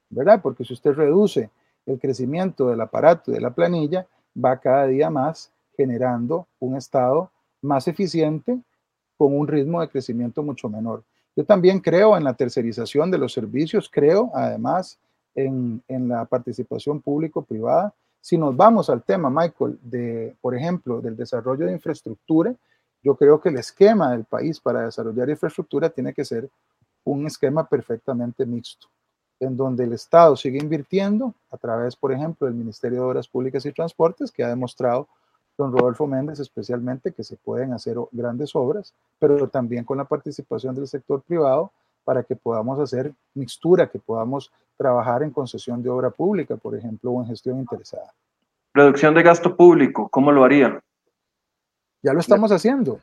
[0.08, 0.40] ¿verdad?
[0.40, 1.50] Porque si usted reduce
[1.86, 7.30] el crecimiento del aparato y de la planilla, va cada día más generando un Estado
[7.62, 8.60] más eficiente
[9.16, 11.02] con un ritmo de crecimiento mucho menor.
[11.34, 14.98] Yo también creo en la tercerización de los servicios, creo además
[15.34, 17.92] en, en la participación público-privada.
[18.20, 22.54] Si nos vamos al tema, Michael, de, por ejemplo, del desarrollo de infraestructura,
[23.02, 26.48] yo creo que el esquema del país para desarrollar infraestructura tiene que ser
[27.12, 28.88] un esquema perfectamente mixto,
[29.40, 33.64] en donde el Estado sigue invirtiendo a través, por ejemplo, del Ministerio de Obras Públicas
[33.66, 35.08] y Transportes, que ha demostrado
[35.58, 40.74] don Rodolfo Méndez especialmente que se pueden hacer grandes obras, pero también con la participación
[40.74, 41.72] del sector privado
[42.04, 47.10] para que podamos hacer mixtura, que podamos trabajar en concesión de obra pública, por ejemplo,
[47.10, 48.12] o en gestión interesada.
[48.72, 50.80] Reducción de gasto público, ¿cómo lo haría?
[52.02, 53.00] Ya lo estamos haciendo.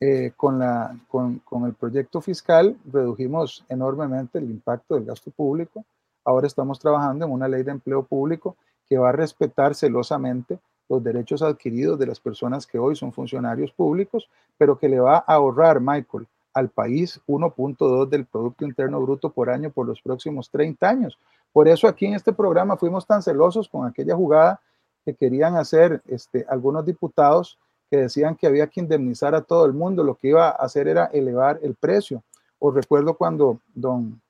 [0.00, 5.84] Eh, con, la, con, con, el proyecto fiscal redujimos enormemente el impacto del gasto público.
[6.24, 8.56] Ahora estamos trabajando en una ley de empleo público
[8.88, 13.72] que va a respetar celosamente los derechos adquiridos de las personas que hoy son funcionarios
[13.72, 19.30] públicos, pero que le va a ahorrar, Michael, al país 1.2 del Producto Interno Bruto
[19.30, 21.18] por año por los próximos 30 años.
[21.52, 24.60] Por eso aquí en este programa fuimos tan celosos con aquella jugada
[25.04, 27.58] que querían hacer este, algunos diputados
[27.90, 30.88] que decían que había que indemnizar a todo el mundo, lo que iba a hacer
[30.88, 32.22] era elevar el precio.
[32.58, 34.20] Os recuerdo cuando don,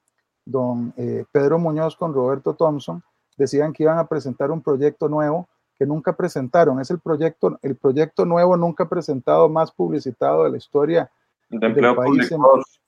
[0.45, 3.03] don eh, Pedro Muñoz con Roberto Thompson
[3.37, 5.49] decían que iban a presentar un proyecto nuevo
[5.79, 6.81] que nunca presentaron.
[6.81, 11.11] Es el proyecto, el proyecto nuevo nunca presentado, más publicitado de la historia
[11.49, 12.31] del país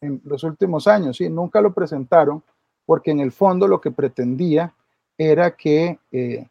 [0.01, 1.17] en, los últimos años.
[1.17, 2.43] Sí, nunca lo presentaron
[2.85, 4.75] porque en el fondo lo que pretendía
[5.17, 6.49] era que eh,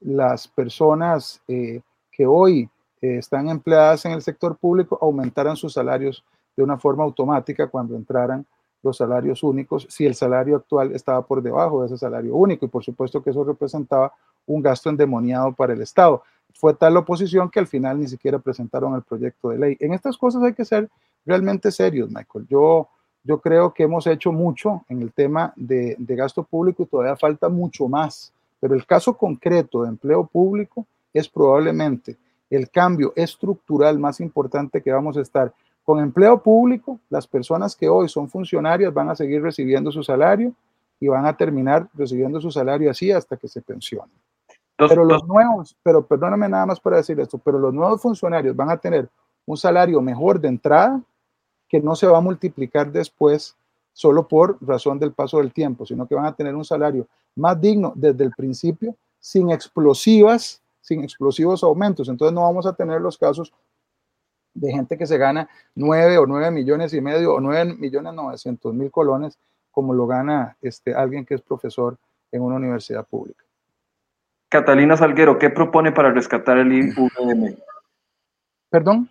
[0.00, 1.80] las personas eh,
[2.10, 2.68] que hoy
[3.00, 6.24] están empleadas en el sector público aumentaran sus salarios
[6.56, 8.44] de una forma automática cuando entraran
[8.82, 12.64] los salarios únicos, si el salario actual estaba por debajo de ese salario único.
[12.64, 14.12] Y por supuesto que eso representaba
[14.46, 16.22] un gasto endemoniado para el Estado.
[16.54, 19.76] Fue tal la oposición que al final ni siquiera presentaron el proyecto de ley.
[19.80, 20.88] En estas cosas hay que ser
[21.24, 22.46] realmente serios, Michael.
[22.48, 22.88] Yo,
[23.22, 27.16] yo creo que hemos hecho mucho en el tema de, de gasto público y todavía
[27.16, 28.32] falta mucho más.
[28.58, 32.16] Pero el caso concreto de empleo público es probablemente
[32.50, 35.52] el cambio estructural más importante que vamos a estar.
[35.84, 40.52] Con empleo público, las personas que hoy son funcionarias van a seguir recibiendo su salario
[40.98, 44.14] y van a terminar recibiendo su salario así hasta que se pensionen.
[44.76, 48.70] Pero los nuevos, pero perdóname nada más para decir esto, pero los nuevos funcionarios van
[48.70, 49.08] a tener
[49.46, 51.00] un salario mejor de entrada
[51.68, 53.56] que no se va a multiplicar después
[53.92, 57.60] solo por razón del paso del tiempo, sino que van a tener un salario más
[57.60, 62.08] digno desde el principio, sin explosivas sin explosivos aumentos.
[62.08, 63.52] Entonces no vamos a tener los casos
[64.52, 68.74] de gente que se gana 9 o 9 millones y medio o 9 millones 900
[68.74, 69.38] mil colones
[69.70, 71.96] como lo gana este, alguien que es profesor
[72.32, 73.44] en una universidad pública.
[74.48, 77.56] Catalina Salguero, ¿qué propone para rescatar el IVM?
[78.68, 79.08] ¿Perdón?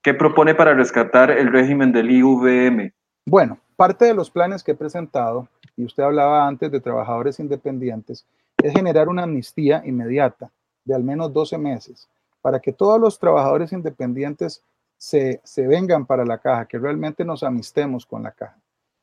[0.00, 2.92] ¿Qué propone para rescatar el régimen del IVM?
[3.24, 8.24] Bueno, parte de los planes que he presentado, y usted hablaba antes de trabajadores independientes,
[8.62, 10.52] es generar una amnistía inmediata
[10.86, 12.08] de al menos 12 meses
[12.46, 14.62] para que todos los trabajadores independientes
[14.96, 18.56] se, vengan para la caja, que realmente nos amistemos con la caja.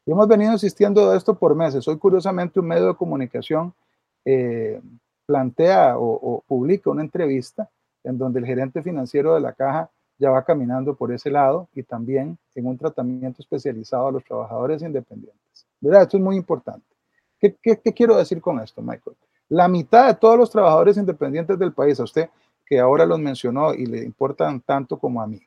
[0.06, 1.86] Y hemos venido insistiendo de esto por meses.
[1.90, 3.74] Hoy, curiosamente, un medio de comunicación
[4.24, 4.82] eh,
[5.26, 7.70] plantea o, publica una entrevista
[8.06, 11.84] en donde el gerente financiero de la caja ya va caminando por ese lado y
[11.84, 15.68] también en un tratamiento especializado a los trabajadores independientes.
[15.82, 16.04] ¿verdad?
[16.04, 16.86] Esto es muy importante.
[17.40, 19.18] ¿Qué, qué, qué quiero decir con esto, Michael?
[19.50, 22.30] La mitad de todos los trabajadores independientes del país, a usted
[22.66, 25.42] que ahora los mencionó y le importan tanto como a mí,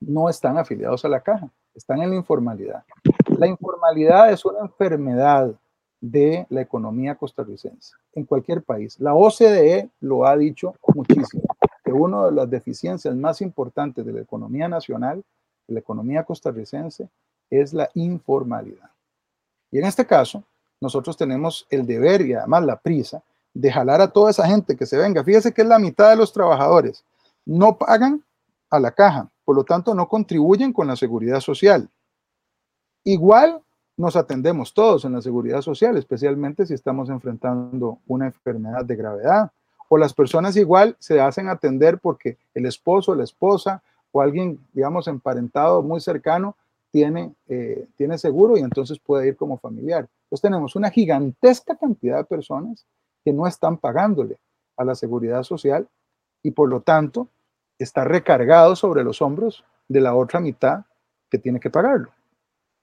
[0.00, 2.84] no están afiliados a la caja, están en la informalidad.
[3.38, 5.54] La informalidad es una enfermedad
[6.00, 8.98] de la economía costarricense en cualquier país.
[9.00, 11.42] La OCDE lo ha dicho muchísimo,
[11.84, 15.24] que una de las deficiencias más importantes de la economía nacional,
[15.66, 17.08] de la economía costarricense,
[17.50, 18.90] es la informalidad.
[19.70, 20.44] Y en este caso,
[20.80, 23.22] nosotros tenemos el deber y además la prisa
[23.54, 25.24] de jalar a toda esa gente que se venga.
[25.24, 27.04] Fíjese que es la mitad de los trabajadores.
[27.44, 28.22] No pagan
[28.70, 31.88] a la caja, por lo tanto no contribuyen con la seguridad social.
[33.04, 33.62] Igual
[33.96, 39.50] nos atendemos todos en la seguridad social, especialmente si estamos enfrentando una enfermedad de gravedad.
[39.88, 45.08] O las personas igual se hacen atender porque el esposo, la esposa o alguien, digamos,
[45.08, 46.56] emparentado muy cercano
[46.92, 50.08] tiene, eh, tiene seguro y entonces puede ir como familiar.
[50.28, 52.84] Entonces tenemos una gigantesca cantidad de personas
[53.24, 54.38] que no están pagándole
[54.76, 55.88] a la seguridad social
[56.42, 57.28] y por lo tanto
[57.78, 60.84] está recargado sobre los hombros de la otra mitad
[61.30, 62.10] que tiene que pagarlo.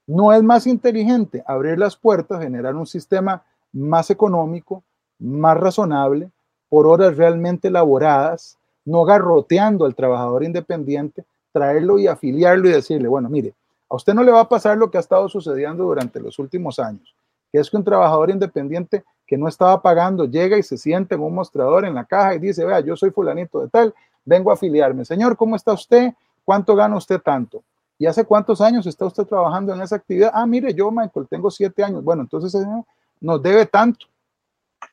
[0.08, 4.82] No es más inteligente abrir las puertas, generar un sistema más económico,
[5.20, 6.30] más razonable,
[6.68, 13.28] por horas realmente elaboradas, no garroteando al trabajador independiente, traerlo y afiliarlo y decirle, bueno,
[13.28, 13.54] mire,
[13.88, 16.78] a usted no le va a pasar lo que ha estado sucediendo durante los últimos
[16.78, 17.14] años,
[17.52, 21.22] que es que un trabajador independiente que no estaba pagando llega y se siente en
[21.22, 23.94] un mostrador en la caja y dice, vea, yo soy fulanito de tal,
[24.24, 25.04] vengo a afiliarme.
[25.04, 26.12] Señor, ¿cómo está usted?
[26.44, 27.62] ¿Cuánto gana usted tanto?
[27.98, 30.30] ¿Y hace cuántos años está usted trabajando en esa actividad?
[30.34, 32.04] Ah, mire, yo, Michael, tengo siete años.
[32.04, 32.84] Bueno, entonces señor,
[33.20, 34.06] nos debe tanto.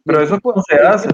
[0.05, 1.09] Pero eso cómo se hace.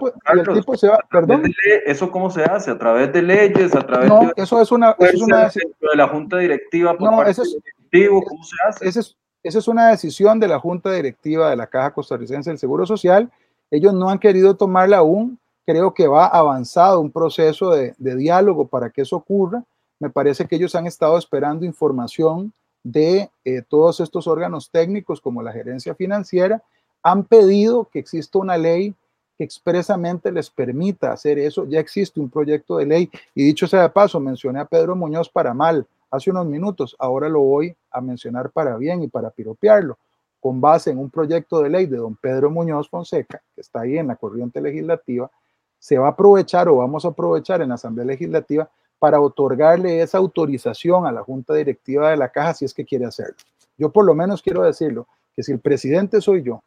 [1.10, 1.44] ¿Perdón?
[1.86, 2.72] ¿Eso cómo se hace?
[2.72, 3.76] ¿A través de leyes?
[3.76, 6.96] ¿A través no, eso es una, eso es una de la Junta Directiva?
[7.00, 7.58] no, eso es,
[7.92, 8.88] ¿Cómo se hace?
[8.88, 12.60] Esa es, esa es una decisión de la Junta Directiva de la Caja Costarricense del
[12.60, 13.32] Seguro Social.
[13.72, 15.40] Ellos no han querido tomarla aún.
[15.66, 19.64] Creo que va avanzado un proceso de, diálogo para que eso ocurra.
[20.00, 22.52] Me parece que ellos han estado esperando información
[22.84, 26.64] de eh, todos estos órganos técnicos como la gerencia financiera
[27.04, 28.94] han pedido que exista una ley
[29.38, 31.66] que expresamente les permita hacer eso.
[31.66, 35.30] Ya existe un proyecto de ley y dicho sea de paso, mencioné a Pedro Muñoz
[35.30, 39.98] para mal hace unos minutos, ahora lo voy a mencionar para bien y para piropearlo,
[40.40, 43.98] con base en un proyecto de ley de don Pedro Muñoz Fonseca, que está ahí
[43.98, 45.30] en la corriente legislativa,
[45.78, 50.18] se va a aprovechar o vamos a aprovechar en la Asamblea Legislativa para otorgarle esa
[50.18, 53.38] autorización a la Junta Directiva de la Caja si es que quiere hacerlo.
[53.78, 56.62] Yo por lo menos quiero decirlo, que si el presidente soy yo,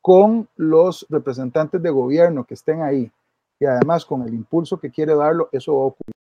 [0.00, 3.10] con los representantes de gobierno que estén ahí
[3.58, 6.12] y además con el impulso que quiere darlo, eso va a ocurrir.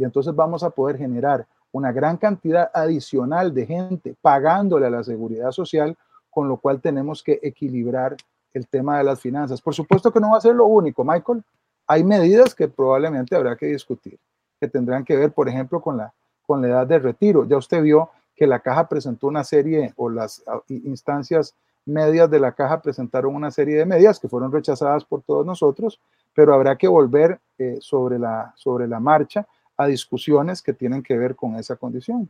[0.00, 5.04] Y entonces vamos a poder generar una gran cantidad adicional de gente pagándole a la
[5.04, 5.94] seguridad social,
[6.30, 8.16] con lo cual tenemos que equilibrar
[8.54, 9.60] el tema de las finanzas.
[9.60, 11.44] Por supuesto que no va a ser lo único, Michael.
[11.86, 14.18] Hay medidas que probablemente habrá que discutir,
[14.58, 16.14] que tendrán que ver, por ejemplo, con la,
[16.46, 17.44] con la edad de retiro.
[17.44, 22.40] Ya usted vio que la caja presentó una serie o las ah, instancias medias de
[22.40, 26.00] la caja presentaron una serie de medidas que fueron rechazadas por todos nosotros,
[26.34, 29.46] pero habrá que volver eh, sobre, la, sobre la marcha
[29.80, 32.28] a discusiones que tienen que ver con esa condición.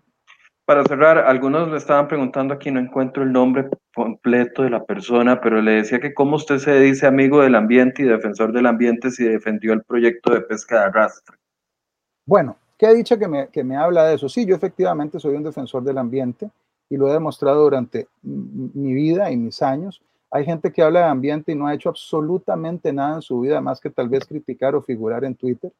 [0.64, 5.40] Para cerrar, algunos me estaban preguntando aquí, no encuentro el nombre completo de la persona,
[5.40, 9.10] pero le decía que cómo usted se dice amigo del ambiente y defensor del ambiente
[9.10, 11.36] si defendió el proyecto de pesca de arrastre.
[12.24, 14.28] Bueno, qué dicha que me, que me habla de eso.
[14.28, 16.48] Sí, yo efectivamente soy un defensor del ambiente
[16.88, 20.00] y lo he demostrado durante mi vida y mis años.
[20.30, 23.60] Hay gente que habla de ambiente y no ha hecho absolutamente nada en su vida
[23.60, 25.72] más que tal vez criticar o figurar en Twitter.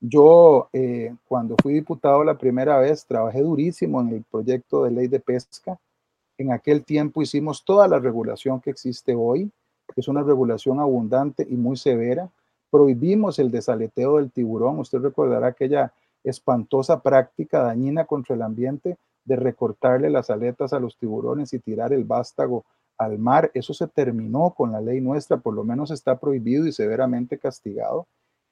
[0.00, 5.08] Yo, eh, cuando fui diputado la primera vez, trabajé durísimo en el proyecto de ley
[5.08, 5.78] de pesca.
[6.38, 9.50] En aquel tiempo hicimos toda la regulación que existe hoy,
[9.94, 12.30] que es una regulación abundante y muy severa.
[12.70, 14.78] Prohibimos el desaleteo del tiburón.
[14.78, 15.92] Usted recordará aquella
[16.24, 18.96] espantosa práctica dañina contra el ambiente
[19.26, 22.64] de recortarle las aletas a los tiburones y tirar el vástago
[22.96, 23.50] al mar.
[23.52, 28.06] Eso se terminó con la ley nuestra, por lo menos está prohibido y severamente castigado.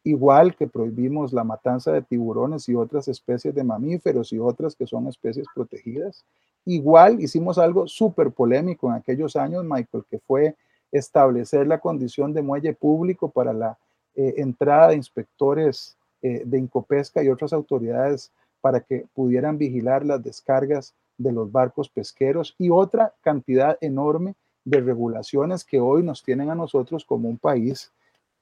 [0.09, 4.87] Igual que prohibimos la matanza de tiburones y otras especies de mamíferos y otras que
[4.87, 6.25] son especies protegidas.
[6.65, 10.57] Igual hicimos algo súper polémico en aquellos años, Michael, que fue
[10.91, 13.77] establecer la condición de muelle público para la
[14.15, 18.33] eh, entrada de inspectores eh, de Incopesca y otras autoridades
[18.63, 24.81] para que pudieran vigilar las descargas de los barcos pesqueros y otra cantidad enorme de
[24.81, 27.93] regulaciones que hoy nos tienen a nosotros como un país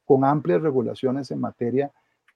[0.07, 1.91] con amplias regulaciones en materia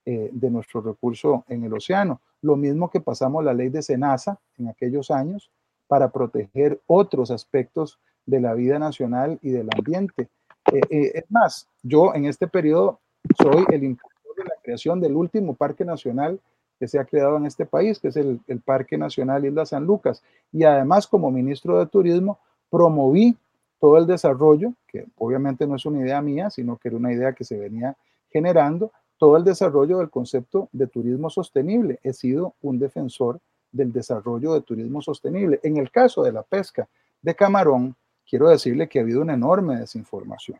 [0.04, 2.20] eh, de nuestro recurso en el océano.
[2.42, 5.50] Lo mismo que pasamos la ley de Senasa en aquellos años
[5.86, 10.28] para proteger otros aspectos de la vida nacional y del ambiente.
[10.72, 12.98] Eh, eh, es más, yo en este periodo
[13.40, 16.40] soy el impulsor de la creación del último parque nacional
[16.78, 19.84] que se ha creado en este país, que es el, el Parque Nacional Isla San
[19.84, 20.22] Lucas.
[20.50, 22.38] Y además, como ministro de Turismo,
[22.70, 23.36] promoví
[23.80, 27.32] todo el desarrollo, que obviamente no es una idea mía, sino que era una idea
[27.32, 27.96] que se venía
[28.30, 31.98] generando, todo el desarrollo del concepto de turismo sostenible.
[32.02, 33.40] He sido un defensor
[33.72, 35.60] del desarrollo de turismo sostenible.
[35.62, 36.88] En el caso de la pesca
[37.20, 37.96] de camarón,
[38.28, 40.58] quiero decirle que ha habido una enorme desinformación.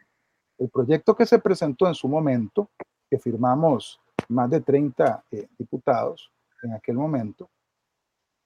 [0.59, 2.69] El proyecto que se presentó en su momento,
[3.09, 6.31] que firmamos más de 30 eh, diputados
[6.63, 7.49] en aquel momento,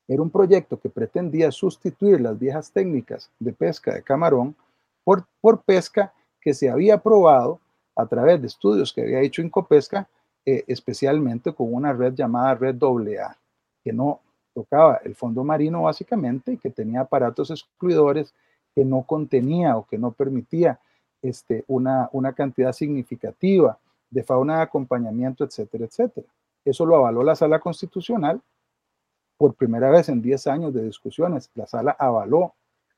[0.07, 4.55] era un proyecto que pretendía sustituir las viejas técnicas de pesca de camarón
[5.05, 7.61] por, por pesca que se había probado
[7.97, 10.09] a través de estudios que había hecho Incopesca,
[10.45, 13.37] eh, especialmente con una red llamada Red AA,
[13.83, 14.21] que no
[14.53, 18.35] tocaba el fondo marino básicamente y que tenía aparatos excluidores
[18.75, 20.79] que no contenía o que no permitía
[21.23, 23.79] este, una, una cantidad significativa
[24.11, 26.27] de fauna de acompañamiento, etcétera, etcétera.
[26.65, 28.41] Eso lo avaló la sala constitucional
[29.37, 31.51] por primera vez en 10 años de discusiones.
[31.55, 32.55] La sala avaló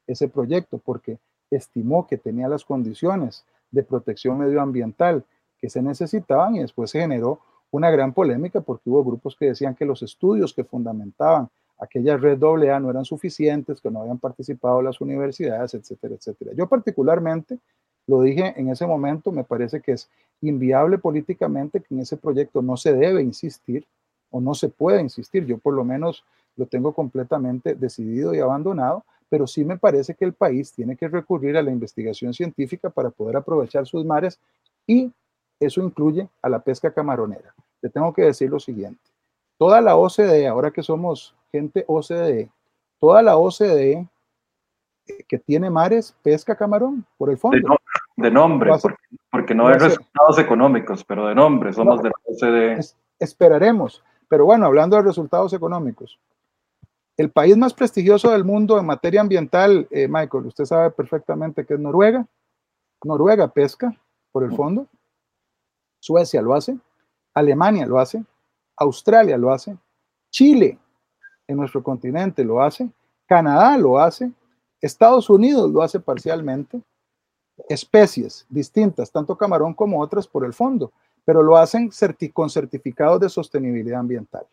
[0.06, 1.18] ese proyecto porque
[1.50, 5.24] estimó que tenía las condiciones de protección medioambiental
[5.58, 7.40] que se necesitaban y después se generó
[7.70, 12.42] una gran polémica porque hubo grupos que decían que los estudios que fundamentaban aquella red
[12.42, 16.52] AA no eran suficientes, que no habían participado las universidades, etcétera, etcétera.
[16.54, 17.58] Yo particularmente
[18.06, 20.08] lo dije en ese momento, me parece que es
[20.40, 23.86] inviable políticamente que en ese proyecto no se debe insistir
[24.30, 25.44] o no se puede insistir.
[25.44, 26.24] Yo por lo menos
[26.56, 31.08] lo tengo completamente decidido y abandonado, pero sí me parece que el país tiene que
[31.08, 34.38] recurrir a la investigación científica para poder aprovechar sus mares
[34.86, 35.10] y
[35.58, 37.54] eso incluye a la pesca camaronera.
[37.82, 39.00] Le tengo que decir lo siguiente.
[39.58, 42.50] Toda la OCDE, ahora que somos gente OCDE,
[43.00, 44.06] toda la OCDE
[45.06, 47.78] eh, que tiene mares pesca camarón por el fondo.
[48.16, 48.70] De, nombre,
[49.30, 52.80] porque, no hay resultados económicos, pero de nombre, somos de la OCDE.
[53.18, 54.02] esperaremos.
[54.28, 56.18] Pero bueno, hablando de resultados económicos,
[57.16, 61.74] el país más prestigioso del mundo en materia ambiental, eh, Michael, usted sabe perfectamente que
[61.74, 62.26] es Noruega.
[63.04, 63.94] Noruega pesca
[64.32, 64.86] por el fondo.
[65.98, 66.78] Suecia lo hace.
[67.32, 68.22] Alemania lo hace.
[68.76, 69.76] Australia lo hace.
[70.30, 70.78] Chile
[71.46, 72.90] en nuestro continente lo hace.
[73.26, 74.30] Canadá lo hace.
[74.80, 76.82] Estados Unidos lo hace parcialmente.
[77.68, 80.92] Especies distintas, tanto camarón como otras por el fondo,
[81.24, 81.90] pero lo hacen
[82.34, 84.46] con certificados de sostenibilidad ambiental.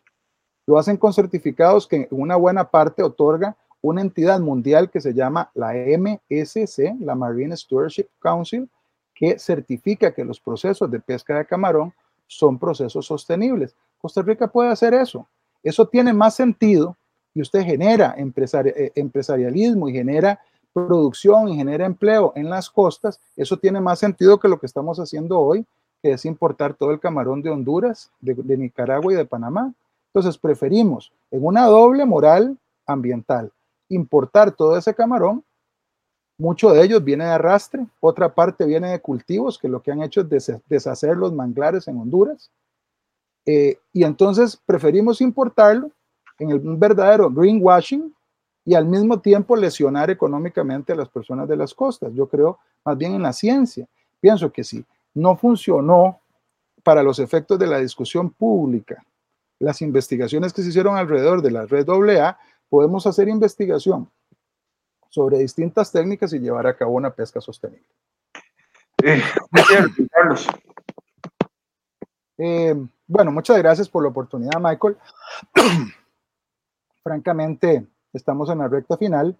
[0.66, 5.50] Lo hacen con certificados que una buena parte otorga una entidad mundial que se llama
[5.52, 8.66] la MSC, la Marine Stewardship Council,
[9.14, 11.92] que certifica que los procesos de pesca de camarón
[12.26, 13.76] son procesos sostenibles.
[14.00, 15.28] Costa Rica puede hacer eso.
[15.62, 16.96] Eso tiene más sentido
[17.34, 20.40] y usted genera eh, empresarialismo y genera
[20.72, 23.20] producción y genera empleo en las costas.
[23.36, 25.66] Eso tiene más sentido que lo que estamos haciendo hoy,
[26.02, 29.74] que es importar todo el camarón de Honduras, de Nicaragua y de Panamá.
[30.14, 33.50] Entonces preferimos en una doble moral ambiental
[33.88, 35.42] importar todo ese camarón.
[36.38, 40.02] Mucho de ellos viene de arrastre, otra parte viene de cultivos que lo que han
[40.02, 42.48] hecho es deshacer los manglares en Honduras.
[43.44, 45.90] Eh, y entonces preferimos importarlo
[46.38, 48.14] en el, un verdadero greenwashing
[48.64, 52.12] y al mismo tiempo lesionar económicamente a las personas de las costas.
[52.14, 53.88] Yo creo más bien en la ciencia.
[54.20, 56.20] Pienso que si no funcionó
[56.84, 59.04] para los efectos de la discusión pública
[59.64, 62.38] las investigaciones que se hicieron alrededor de la red AA,
[62.68, 64.10] podemos hacer investigación
[65.08, 67.88] sobre distintas técnicas y llevar a cabo una pesca sostenible.
[69.02, 69.22] Eh,
[70.10, 70.46] Carlos.
[72.36, 72.74] Eh,
[73.06, 74.96] bueno, muchas gracias por la oportunidad, Michael.
[77.02, 79.36] Francamente, estamos en la recta final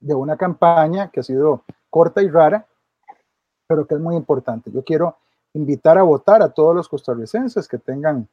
[0.00, 2.66] de una campaña que ha sido corta y rara,
[3.66, 4.70] pero que es muy importante.
[4.70, 5.16] Yo quiero
[5.54, 8.28] invitar a votar a todos los costarricenses que tengan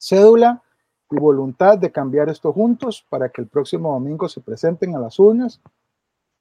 [0.00, 0.62] cédula
[1.10, 5.18] y voluntad de cambiar esto juntos para que el próximo domingo se presenten a las
[5.18, 5.60] urnas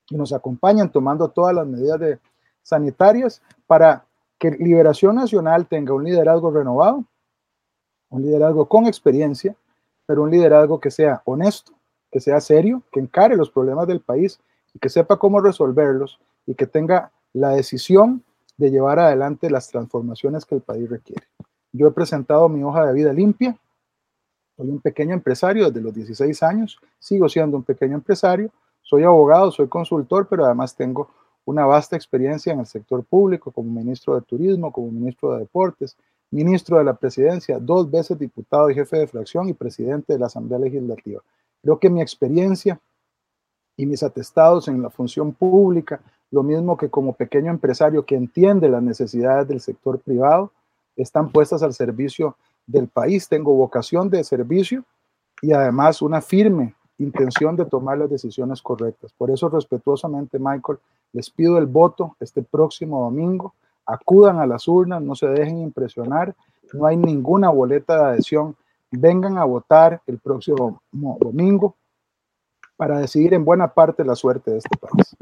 [0.09, 2.19] y nos acompañen tomando todas las medidas
[2.63, 4.05] sanitarias para
[4.37, 7.03] que Liberación Nacional tenga un liderazgo renovado,
[8.09, 9.55] un liderazgo con experiencia,
[10.05, 11.73] pero un liderazgo que sea honesto,
[12.09, 14.39] que sea serio, que encare los problemas del país
[14.73, 18.23] y que sepa cómo resolverlos y que tenga la decisión
[18.57, 21.28] de llevar adelante las transformaciones que el país requiere.
[21.71, 23.57] Yo he presentado mi hoja de vida limpia.
[24.57, 26.79] Soy un pequeño empresario desde los 16 años.
[26.99, 28.51] Sigo siendo un pequeño empresario.
[28.81, 31.09] Soy abogado, soy consultor, pero además tengo
[31.45, 35.97] una vasta experiencia en el sector público como ministro de Turismo, como ministro de Deportes,
[36.31, 40.27] ministro de la Presidencia, dos veces diputado y jefe de fracción y presidente de la
[40.27, 41.21] Asamblea Legislativa.
[41.61, 42.79] Creo que mi experiencia
[43.77, 46.01] y mis atestados en la función pública,
[46.31, 50.51] lo mismo que como pequeño empresario que entiende las necesidades del sector privado,
[50.95, 52.35] están puestas al servicio
[52.65, 53.27] del país.
[53.27, 54.83] Tengo vocación de servicio
[55.41, 59.13] y además una firme intención de tomar las decisiones correctas.
[59.17, 60.79] Por eso, respetuosamente, Michael,
[61.13, 63.53] les pido el voto este próximo domingo.
[63.85, 66.35] Acudan a las urnas, no se dejen impresionar.
[66.73, 68.55] No hay ninguna boleta de adhesión.
[68.91, 71.75] Vengan a votar el próximo domingo
[72.75, 75.15] para decidir en buena parte la suerte de este país.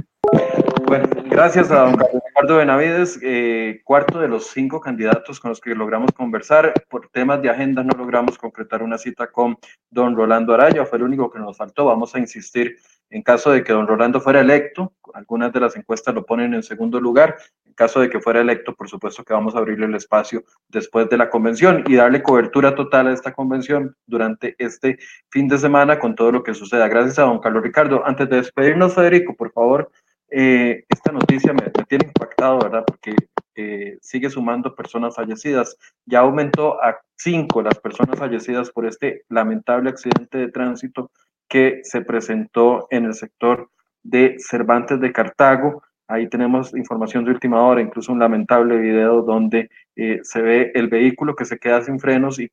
[0.87, 5.75] Bueno, gracias a don Ricardo Benavides, eh, cuarto de los cinco candidatos con los que
[5.75, 6.73] logramos conversar.
[6.89, 9.57] Por temas de agenda no logramos concretar una cita con
[9.89, 11.87] don Rolando Araya, fue el único que nos faltó.
[11.87, 12.77] Vamos a insistir
[13.09, 16.63] en caso de que don Rolando fuera electo, algunas de las encuestas lo ponen en
[16.63, 17.35] segundo lugar.
[17.65, 21.09] En caso de que fuera electo, por supuesto que vamos a abrirle el espacio después
[21.09, 24.97] de la convención y darle cobertura total a esta convención durante este
[25.29, 26.87] fin de semana con todo lo que suceda.
[26.87, 28.05] Gracias a don Carlos Ricardo.
[28.05, 29.91] Antes de despedirnos, Federico, por favor,
[30.29, 32.83] eh, esta noticia me, tiene impactado, ¿verdad?
[32.85, 33.15] Porque
[33.55, 35.77] eh, sigue sumando personas fallecidas.
[36.05, 41.11] Ya aumentó a cinco las personas fallecidas por este lamentable accidente de tránsito
[41.47, 43.69] que se presentó en el sector
[44.03, 45.81] de Cervantes de Cartago.
[46.07, 50.87] Ahí tenemos información de última hora, incluso un lamentable video donde eh, se ve el
[50.87, 52.49] vehículo que se queda sin frenos y,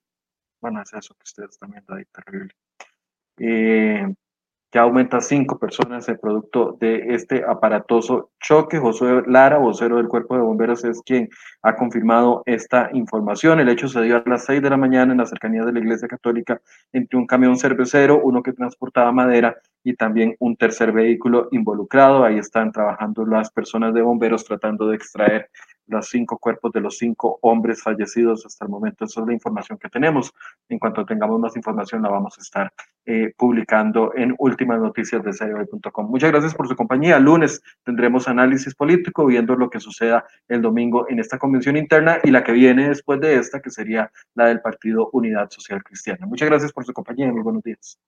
[0.60, 2.55] bueno, es eso que ustedes viendo ahí, terrible.
[3.38, 4.14] Eh,
[4.74, 8.80] ya aumenta cinco personas el producto de este aparatoso choque.
[8.80, 11.28] José Lara, vocero del Cuerpo de Bomberos, es quien
[11.62, 13.60] ha confirmado esta información.
[13.60, 15.78] El hecho se dio a las seis de la mañana en la cercanía de la
[15.78, 16.60] Iglesia Católica
[16.92, 22.24] entre un camión cervecero, uno que transportaba madera y también un tercer vehículo involucrado.
[22.24, 25.51] Ahí están trabajando las personas de bomberos tratando de extraer
[25.86, 29.05] los cinco cuerpos de los cinco hombres fallecidos hasta el momento.
[29.05, 30.32] Esa es la información que tenemos.
[30.69, 32.73] En cuanto tengamos más información, la vamos a estar
[33.06, 36.09] eh, publicando en últimas noticias de seriohoy.com.
[36.09, 37.19] Muchas gracias por su compañía.
[37.19, 42.31] lunes tendremos análisis político, viendo lo que suceda el domingo en esta convención interna y
[42.31, 46.27] la que viene después de esta, que sería la del Partido Unidad Social Cristiana.
[46.27, 47.98] Muchas gracias por su compañía muy buenos días.